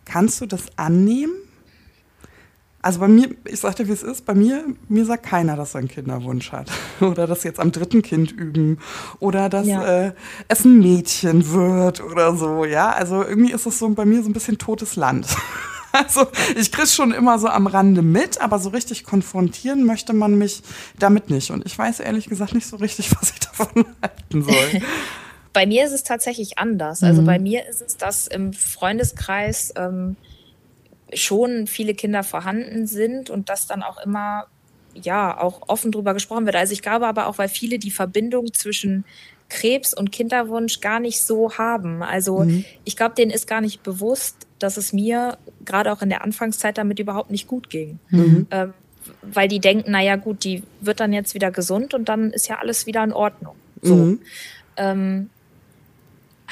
[0.04, 1.34] Kannst du das annehmen?
[2.84, 5.74] Also bei mir, ich sag dir, wie es ist, bei mir, mir sagt keiner, dass
[5.74, 6.68] er einen Kinderwunsch hat.
[7.00, 8.78] Oder dass jetzt am dritten Kind üben.
[9.20, 10.06] Oder dass ja.
[10.06, 10.12] äh,
[10.48, 12.90] es ein Mädchen wird oder so, ja.
[12.90, 15.28] Also irgendwie ist es so bei mir so ein bisschen totes Land.
[15.94, 16.26] Also
[16.56, 20.62] ich kriege schon immer so am Rande mit, aber so richtig konfrontieren möchte man mich
[20.98, 21.50] damit nicht.
[21.50, 24.82] Und ich weiß ehrlich gesagt nicht so richtig, was ich davon halten soll.
[25.52, 27.02] bei mir ist es tatsächlich anders.
[27.02, 27.26] Also mhm.
[27.26, 30.16] bei mir ist es, dass im Freundeskreis ähm,
[31.14, 34.46] schon viele Kinder vorhanden sind und dass dann auch immer
[34.94, 36.56] ja auch offen drüber gesprochen wird.
[36.56, 39.04] Also ich glaube aber auch, weil viele die Verbindung zwischen
[39.48, 42.02] Krebs und Kinderwunsch gar nicht so haben.
[42.02, 42.64] Also mhm.
[42.84, 46.78] ich glaube, denen ist gar nicht bewusst, dass es mir gerade auch in der Anfangszeit
[46.78, 47.98] damit überhaupt nicht gut ging.
[48.10, 48.46] Mhm.
[48.50, 48.72] Ähm,
[49.22, 52.58] weil die denken, naja gut, die wird dann jetzt wieder gesund und dann ist ja
[52.58, 53.56] alles wieder in Ordnung.
[53.82, 53.94] So.
[53.94, 54.20] Mhm.
[54.76, 55.30] Ähm,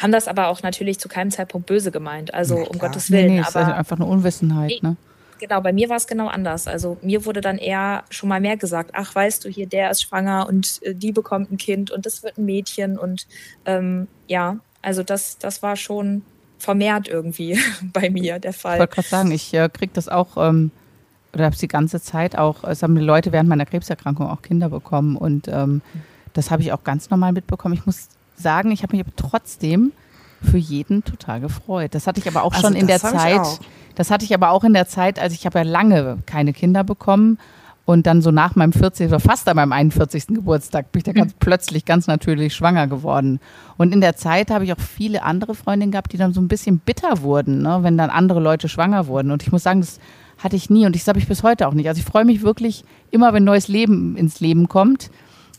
[0.00, 2.32] haben das aber auch natürlich zu keinem Zeitpunkt böse gemeint.
[2.34, 3.26] Also um Gottes Willen.
[3.26, 4.82] Nee, nee, aber ist einfach eine Unwissenheit.
[4.82, 4.96] Ne?
[5.38, 6.66] Genau, bei mir war es genau anders.
[6.66, 10.02] Also mir wurde dann eher schon mal mehr gesagt, ach weißt du hier, der ist
[10.02, 13.26] schwanger und äh, die bekommt ein Kind und das wird ein Mädchen und
[13.64, 16.22] ähm, ja, also das, das war schon
[16.58, 17.58] vermehrt irgendwie
[17.92, 18.74] bei mir der Fall.
[18.74, 20.70] Ich wollte gerade sagen, ich äh, kriege das auch, ähm,
[21.32, 24.42] oder habe es die ganze Zeit auch, es haben die Leute während meiner Krebserkrankung auch
[24.42, 25.80] Kinder bekommen und ähm,
[26.34, 27.74] das habe ich auch ganz normal mitbekommen.
[27.74, 28.08] Ich muss
[28.40, 29.92] sagen, ich habe mich aber trotzdem
[30.42, 31.94] für jeden total gefreut.
[31.94, 33.60] Das hatte ich aber auch also schon in der Zeit.
[33.94, 36.84] Das hatte ich aber auch in der Zeit, als ich habe ja lange keine Kinder
[36.84, 37.38] bekommen
[37.84, 39.08] und dann so nach meinem 40.
[39.08, 40.28] oder fast an meinem 41.
[40.28, 41.36] Geburtstag bin ich da ganz mhm.
[41.40, 43.40] plötzlich ganz natürlich schwanger geworden.
[43.76, 46.48] Und in der Zeit habe ich auch viele andere Freundinnen gehabt, die dann so ein
[46.48, 49.30] bisschen bitter wurden, ne, wenn dann andere Leute schwanger wurden.
[49.30, 49.98] Und ich muss sagen, das
[50.38, 51.88] hatte ich nie und das habe ich bis heute auch nicht.
[51.88, 55.10] Also ich freue mich wirklich immer, wenn neues Leben ins Leben kommt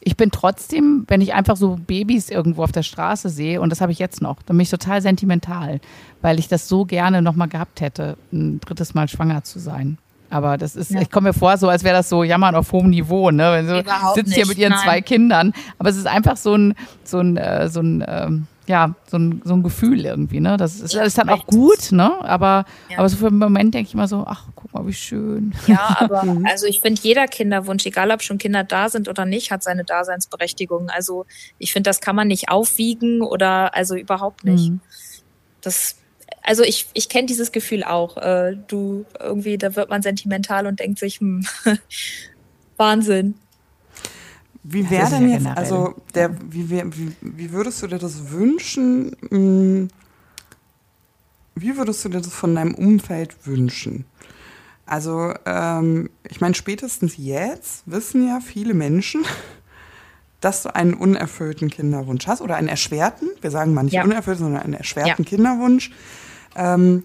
[0.04, 3.82] ich bin trotzdem, wenn ich einfach so Babys irgendwo auf der Straße sehe, und das
[3.82, 5.80] habe ich jetzt noch, dann bin ich total sentimental,
[6.22, 9.98] weil ich das so gerne nochmal gehabt hätte, ein drittes Mal schwanger zu sein.
[10.32, 11.02] Aber das ist, ja.
[11.02, 13.52] ich komme mir vor, so als wäre das so Jammern auf hohem Niveau, ne?
[13.52, 13.84] Wenn sie
[14.16, 14.82] sitzt hier mit ihren Nein.
[14.82, 15.54] zwei Kindern.
[15.78, 16.74] Aber es ist einfach so ein,
[17.04, 20.56] so ein, äh, so ein, ähm, ja, so ein, so ein Gefühl irgendwie, ne?
[20.56, 22.24] Das ist, ja, ist dann auch gut, ne?
[22.24, 23.00] Aber, ja.
[23.00, 25.54] aber so für einen Moment denke ich immer so, ach, guck mal, wie schön.
[25.68, 26.46] Ja, aber mhm.
[26.46, 29.84] also ich finde, jeder Kinderwunsch, egal ob schon Kinder da sind oder nicht, hat seine
[29.84, 30.90] Daseinsberechtigung.
[30.90, 31.26] Also
[31.58, 34.70] ich finde, das kann man nicht aufwiegen oder also überhaupt nicht.
[34.70, 34.80] Mhm.
[35.62, 35.98] Das
[36.44, 38.18] also ich, ich kenne dieses Gefühl auch.
[38.18, 41.46] Äh, du irgendwie, da wird man sentimental und denkt sich, hm,
[42.78, 43.36] Wahnsinn.
[44.64, 49.16] Wie wäre denn jetzt, also der, wie, wie, wie würdest du dir das wünschen?
[49.30, 49.88] Hm,
[51.56, 54.06] wie würdest du dir das von deinem Umfeld wünschen?
[54.86, 59.24] Also, ähm, ich meine, spätestens jetzt wissen ja viele Menschen,
[60.42, 64.04] dass du einen unerfüllten Kinderwunsch hast oder einen erschwerten, wir sagen mal nicht ja.
[64.04, 65.30] unerfüllt, sondern einen erschwerten ja.
[65.30, 65.92] Kinderwunsch.
[66.56, 67.04] Ähm,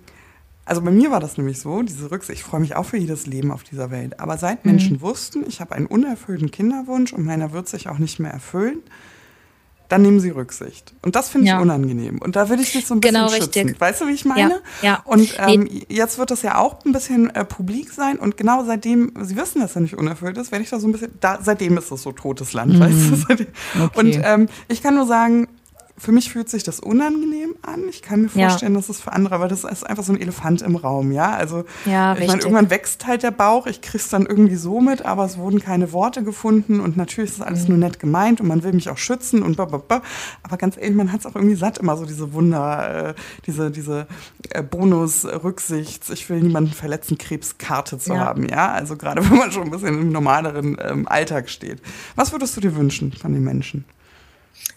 [0.66, 3.26] also bei mir war das nämlich so, diese Rücksicht, ich freue mich auch für jedes
[3.26, 4.18] Leben auf dieser Welt.
[4.20, 4.72] Aber seit mhm.
[4.72, 8.82] Menschen wussten, ich habe einen unerfüllten Kinderwunsch und meiner wird sich auch nicht mehr erfüllen,
[9.88, 10.92] dann nehmen sie Rücksicht.
[11.02, 11.60] Und das finde ich ja.
[11.60, 12.18] unangenehm.
[12.18, 13.62] Und da will ich mich so ein bisschen genau, schützen.
[13.62, 13.80] Richtig.
[13.80, 14.60] Weißt du, wie ich meine?
[14.82, 14.88] Ja.
[14.88, 15.02] ja.
[15.04, 15.86] Und ähm, nee.
[15.88, 18.18] jetzt wird das ja auch ein bisschen äh, publik sein.
[18.18, 20.92] Und genau seitdem, sie wissen, dass er nicht unerfüllt ist, werde ich da so ein
[20.92, 22.80] bisschen, da, seitdem ist es so totes Land, mhm.
[22.80, 23.16] weißt du?
[23.76, 23.98] Okay.
[23.98, 25.48] Und ähm, ich kann nur sagen,
[25.98, 27.84] für mich fühlt sich das unangenehm an.
[27.88, 28.78] Ich kann mir vorstellen, ja.
[28.78, 31.32] dass es für andere, weil das ist einfach so ein Elefant im Raum, ja.
[31.32, 35.06] Also ja, ich meine, irgendwann wächst halt der Bauch, ich krieg's dann irgendwie so mit,
[35.06, 37.68] aber es wurden keine Worte gefunden und natürlich ist das alles mhm.
[37.70, 40.02] nur nett gemeint und man will mich auch schützen und blablabla.
[40.42, 43.14] Aber ganz ehrlich, man hat es auch irgendwie satt, immer so diese Wunder, äh,
[43.46, 44.06] diese, diese
[44.50, 48.20] äh, Bonus-Rücksichts, ich will niemanden verletzen, Krebskarte zu ja.
[48.20, 48.70] haben, ja.
[48.70, 51.80] Also gerade wenn man schon ein bisschen im normaleren ähm, Alltag steht.
[52.16, 53.86] Was würdest du dir wünschen von den Menschen?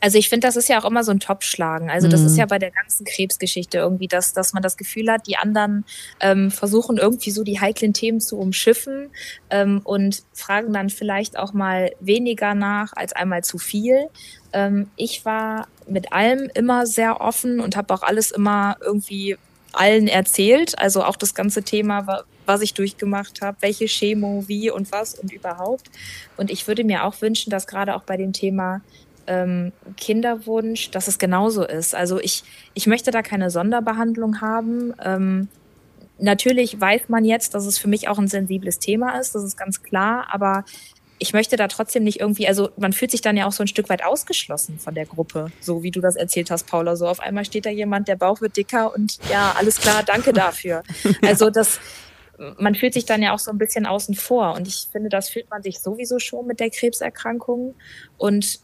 [0.02, 1.90] Also ich finde, das ist ja auch immer so ein Topschlagen.
[1.90, 2.28] Also das mhm.
[2.28, 5.86] ist ja bei der ganzen Krebsgeschichte irgendwie, dass, dass man das Gefühl hat, die anderen
[6.20, 9.10] ähm, versuchen irgendwie so die heiklen Themen zu umschiffen
[9.50, 14.08] ähm, und fragen dann vielleicht auch mal weniger nach als einmal zu viel.
[14.54, 19.38] Ähm, ich war mit allem immer sehr offen und habe auch alles immer irgendwie
[19.74, 20.80] allen erzählt.
[20.80, 25.32] Also auch das ganze Thema, was ich durchgemacht habe, welche Chemo, wie und was und
[25.32, 25.90] überhaupt.
[26.38, 28.82] Und ich würde mir auch wünschen, dass gerade auch bei dem Thema
[29.30, 31.96] ähm, Kinderwunsch, dass es genauso ist.
[31.96, 34.94] Also ich, ich möchte da keine Sonderbehandlung haben.
[35.04, 35.48] Ähm,
[36.18, 39.56] natürlich weiß man jetzt, dass es für mich auch ein sensibles Thema ist, das ist
[39.56, 40.66] ganz klar, aber
[41.20, 43.68] ich möchte da trotzdem nicht irgendwie, also man fühlt sich dann ja auch so ein
[43.68, 46.96] Stück weit ausgeschlossen von der Gruppe, so wie du das erzählt hast, Paula.
[46.96, 50.34] So auf einmal steht da jemand, der Bauch wird dicker und ja, alles klar, danke
[50.34, 50.82] dafür.
[51.22, 51.80] Also das,
[52.58, 55.30] man fühlt sich dann ja auch so ein bisschen außen vor und ich finde, das
[55.30, 57.76] fühlt man sich sowieso schon mit der Krebserkrankung
[58.18, 58.62] und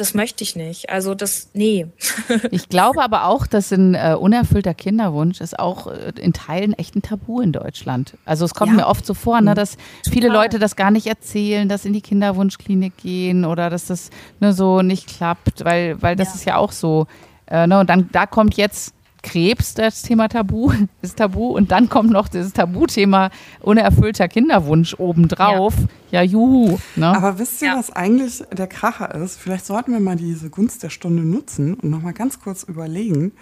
[0.00, 0.90] das möchte ich nicht.
[0.90, 1.86] Also das, nee.
[2.50, 6.96] ich glaube aber auch, dass ein äh, unerfüllter Kinderwunsch ist auch äh, in Teilen echt
[6.96, 8.16] ein Tabu in Deutschland.
[8.24, 8.78] Also es kommt ja.
[8.78, 9.76] mir oft so vor, ne, dass
[10.10, 14.52] viele Leute das gar nicht erzählen, dass in die Kinderwunschklinik gehen oder dass das ne,
[14.52, 16.34] so nicht klappt, weil, weil das ja.
[16.34, 17.06] ist ja auch so.
[17.46, 21.48] Äh, ne, und dann da kommt jetzt Krebs, das Thema Tabu, ist Tabu.
[21.48, 25.74] Und dann kommt noch das Tabuthema unerfüllter Kinderwunsch obendrauf.
[26.10, 26.78] Ja, ja juhu.
[26.96, 27.06] Ne?
[27.06, 27.78] Aber wisst ihr, ja.
[27.78, 29.38] was eigentlich der Kracher ist?
[29.38, 33.32] Vielleicht sollten wir mal diese Gunst der Stunde nutzen und nochmal ganz kurz überlegen.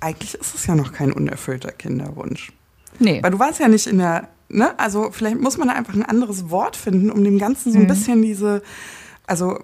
[0.00, 2.52] Eigentlich ist es ja noch kein unerfüllter Kinderwunsch.
[2.98, 3.22] Nee.
[3.22, 4.78] Weil du warst ja nicht in der, ne?
[4.78, 7.84] Also vielleicht muss man da einfach ein anderes Wort finden, um dem Ganzen so ein
[7.84, 7.88] mhm.
[7.88, 8.62] bisschen diese,
[9.26, 9.58] also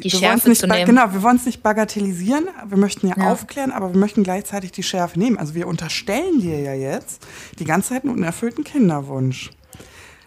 [0.00, 0.86] die Schärfe nicht zu nehmen.
[0.86, 4.72] Genau, wir wollen es nicht bagatellisieren, wir möchten ja, ja, aufklären, aber wir möchten gleichzeitig
[4.72, 5.38] die Schärfe nehmen.
[5.38, 7.26] Also wir unterstellen dir ja jetzt
[7.58, 9.50] die ganze Zeit einen unerfüllten Kinderwunsch.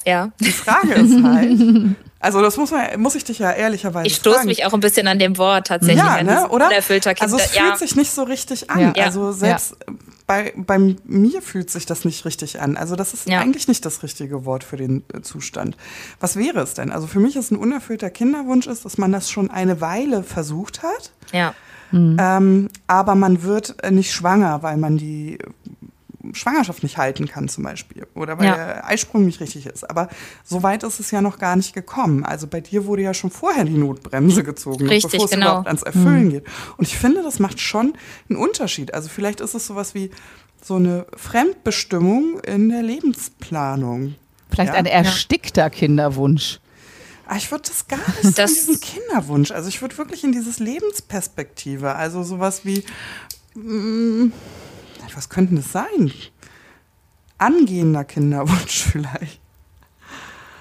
[0.05, 0.31] Ja.
[0.39, 4.45] Die Frage ist halt, also das muss man, muss ich dich ja ehrlicherweise Ich stoße
[4.45, 6.03] mich auch ein bisschen an dem Wort tatsächlich.
[6.03, 6.67] Ja, ne, oder?
[6.67, 7.33] Unerfüllter Kinder.
[7.33, 7.75] Also es fühlt ja.
[7.77, 8.93] sich nicht so richtig an.
[8.95, 9.05] Ja.
[9.05, 9.77] Also selbst
[10.25, 12.77] bei, bei mir fühlt sich das nicht richtig an.
[12.77, 13.39] Also das ist ja.
[13.39, 15.75] eigentlich nicht das richtige Wort für den äh, Zustand.
[16.19, 16.91] Was wäre es denn?
[16.91, 20.83] Also für mich ist ein unerfüllter Kinderwunsch ist, dass man das schon eine Weile versucht
[20.83, 21.11] hat.
[21.31, 21.53] Ja.
[21.91, 22.17] Mhm.
[22.19, 25.37] Ähm, aber man wird äh, nicht schwanger, weil man die
[26.31, 28.55] Schwangerschaft nicht halten kann zum Beispiel oder weil ja.
[28.55, 29.89] der Eisprung nicht richtig ist.
[29.89, 30.07] Aber
[30.43, 32.23] so weit ist es ja noch gar nicht gekommen.
[32.23, 35.45] Also bei dir wurde ja schon vorher die Notbremse gezogen, richtig, bevor es genau.
[35.47, 36.29] überhaupt ans Erfüllen mhm.
[36.29, 36.45] geht.
[36.77, 37.93] Und ich finde, das macht schon
[38.29, 38.93] einen Unterschied.
[38.93, 40.11] Also vielleicht ist es sowas wie
[40.63, 44.15] so eine Fremdbestimmung in der Lebensplanung.
[44.49, 44.79] Vielleicht ja?
[44.79, 46.59] ein erstickter Kinderwunsch.
[47.25, 49.51] Ah, ich würde das gar nicht das in diesen Kinderwunsch.
[49.51, 51.95] Also ich würde wirklich in dieses Lebensperspektive.
[51.95, 52.83] Also sowas wie,
[53.55, 54.31] mh,
[55.13, 56.11] mm, was könnte das sein?
[57.37, 59.39] Angehender Kinderwunsch vielleicht.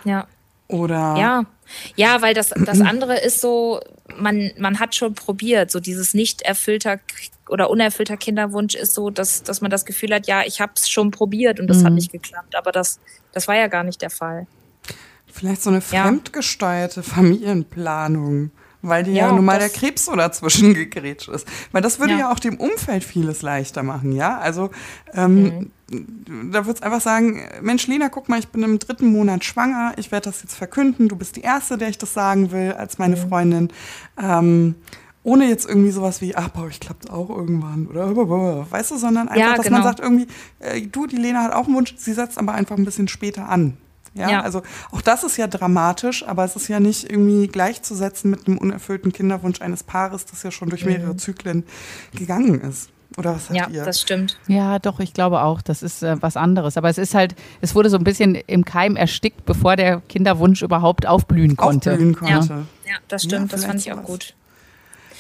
[0.05, 0.27] Ja.
[0.69, 1.17] Oder?
[1.19, 1.45] Ja,
[1.97, 3.81] ja, weil das, das andere ist so,
[4.17, 7.01] man, man hat schon probiert, so dieses nicht erfüllter
[7.49, 10.89] oder unerfüllter Kinderwunsch ist so, dass, dass man das Gefühl hat, ja, ich habe es
[10.89, 11.87] schon probiert und das mhm.
[11.87, 12.57] hat nicht geklappt.
[12.57, 12.99] Aber das,
[13.33, 14.47] das war ja gar nicht der Fall.
[15.27, 17.03] Vielleicht so eine fremdgesteuerte ja.
[17.03, 18.51] Familienplanung
[18.83, 21.47] weil dir ja, ja nun mal der Krebs so dazwischen gegrätscht ist.
[21.71, 22.21] Weil das würde ja.
[22.21, 24.39] ja auch dem Umfeld vieles leichter machen, ja.
[24.39, 24.71] Also
[25.15, 26.51] ähm, mhm.
[26.51, 29.95] da würde es einfach sagen, Mensch, Lena, guck mal, ich bin im dritten Monat schwanger,
[29.97, 32.99] ich werde das jetzt verkünden, du bist die Erste, der ich das sagen will, als
[32.99, 33.29] meine mhm.
[33.29, 33.69] Freundin.
[34.21, 34.75] Ähm,
[35.25, 38.17] ohne jetzt irgendwie sowas wie, ach, boah, ich klappt auch irgendwann oder
[38.71, 39.79] weißt du, sondern einfach, ja, dass genau.
[39.79, 40.27] man sagt irgendwie,
[40.59, 43.49] äh, du, die Lena hat auch einen Wunsch, sie setzt aber einfach ein bisschen später
[43.49, 43.77] an.
[44.15, 44.31] Ja?
[44.31, 44.41] ja?
[44.41, 48.59] also auch das ist ja dramatisch, aber es ist ja nicht irgendwie gleichzusetzen mit einem
[48.59, 51.19] unerfüllten Kinderwunsch eines Paares, das ja schon durch mehrere mhm.
[51.19, 51.65] Zyklen
[52.15, 52.91] gegangen ist.
[53.19, 53.77] Oder was ja, ihr?
[53.77, 54.39] Ja, das stimmt.
[54.47, 56.77] Ja, doch, ich glaube auch, das ist äh, was anderes.
[56.77, 60.63] Aber es ist halt, es wurde so ein bisschen im Keim erstickt, bevor der Kinderwunsch
[60.63, 61.93] überhaupt aufblühen konnte.
[61.93, 62.49] Aufblühen konnte.
[62.85, 64.35] Ja, ja das stimmt, das fand ich auch gut.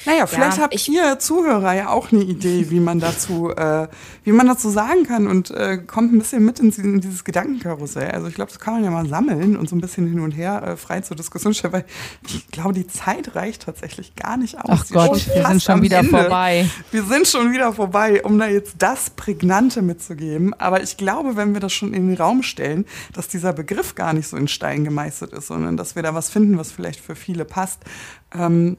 [0.05, 3.89] Naja, vielleicht ja, habt ihr Zuhörer ja auch eine Idee, wie man dazu, äh,
[4.25, 8.11] wie man dazu sagen kann und äh, kommt ein bisschen mit in, in dieses Gedankenkarussell.
[8.11, 10.33] Also ich glaube, das kann man ja mal sammeln und so ein bisschen hin und
[10.33, 11.85] her äh, frei zur Diskussion stellen, weil
[12.27, 14.65] ich glaube, die Zeit reicht tatsächlich gar nicht aus.
[14.69, 16.11] Ach Gott, wir sind schon wieder Ende.
[16.11, 16.69] vorbei.
[16.91, 20.55] Wir sind schon wieder vorbei, um da jetzt das Prägnante mitzugeben.
[20.55, 24.13] Aber ich glaube, wenn wir das schon in den Raum stellen, dass dieser Begriff gar
[24.13, 27.15] nicht so in Stein gemeißelt ist, sondern dass wir da was finden, was vielleicht für
[27.15, 27.81] viele passt.
[28.35, 28.77] Ähm,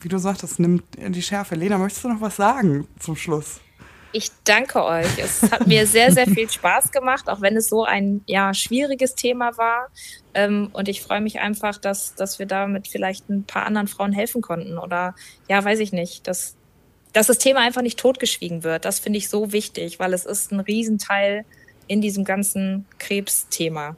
[0.00, 1.54] wie du sagtest, nimmt die Schärfe.
[1.54, 3.60] Lena, möchtest du noch was sagen zum Schluss?
[4.12, 5.18] Ich danke euch.
[5.18, 9.14] Es hat mir sehr, sehr viel Spaß gemacht, auch wenn es so ein ja, schwieriges
[9.14, 9.88] Thema war.
[10.32, 14.12] Ähm, und ich freue mich einfach, dass, dass wir damit vielleicht ein paar anderen Frauen
[14.12, 14.78] helfen konnten.
[14.78, 15.14] Oder
[15.48, 16.56] ja, weiß ich nicht, dass,
[17.12, 18.84] dass das Thema einfach nicht totgeschwiegen wird.
[18.86, 21.44] Das finde ich so wichtig, weil es ist ein Riesenteil
[21.86, 23.96] in diesem ganzen Krebsthema.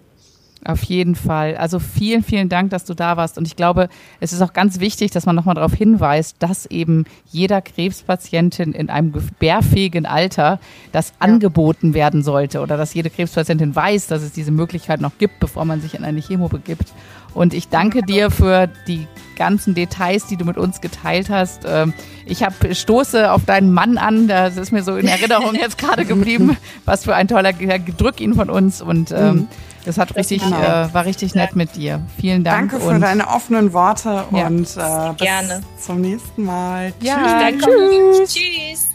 [0.64, 1.56] Auf jeden Fall.
[1.56, 3.38] Also vielen, vielen Dank, dass du da warst.
[3.38, 3.88] Und ich glaube,
[4.18, 8.90] es ist auch ganz wichtig, dass man nochmal darauf hinweist, dass eben jeder Krebspatientin in
[8.90, 10.58] einem gebärfähigen Alter
[10.90, 11.14] das ja.
[11.20, 15.64] angeboten werden sollte oder dass jede Krebspatientin weiß, dass es diese Möglichkeit noch gibt, bevor
[15.64, 16.92] man sich in eine Chemo begibt.
[17.34, 19.06] Und ich danke dir für die
[19.36, 21.62] ganzen Details, die du mit uns geteilt hast.
[21.66, 21.94] Ähm,
[22.26, 26.04] ich habe stoße auf deinen Mann an, das ist mir so in Erinnerung jetzt gerade
[26.04, 26.56] geblieben.
[26.84, 29.48] Was für ein toller Drück ihn von uns und ähm, mhm.
[29.88, 30.60] Das hat richtig, genau.
[30.60, 32.02] äh, war richtig nett mit dir.
[32.20, 32.72] Vielen Dank.
[32.72, 34.46] Danke für deine offenen Worte ja.
[34.46, 35.62] und äh, bis Gerne.
[35.80, 36.92] zum nächsten Mal.
[37.00, 37.62] Ja, Tschüss.
[37.62, 38.18] Danke.
[38.18, 38.34] Tschüss.
[38.34, 38.88] Tschüss.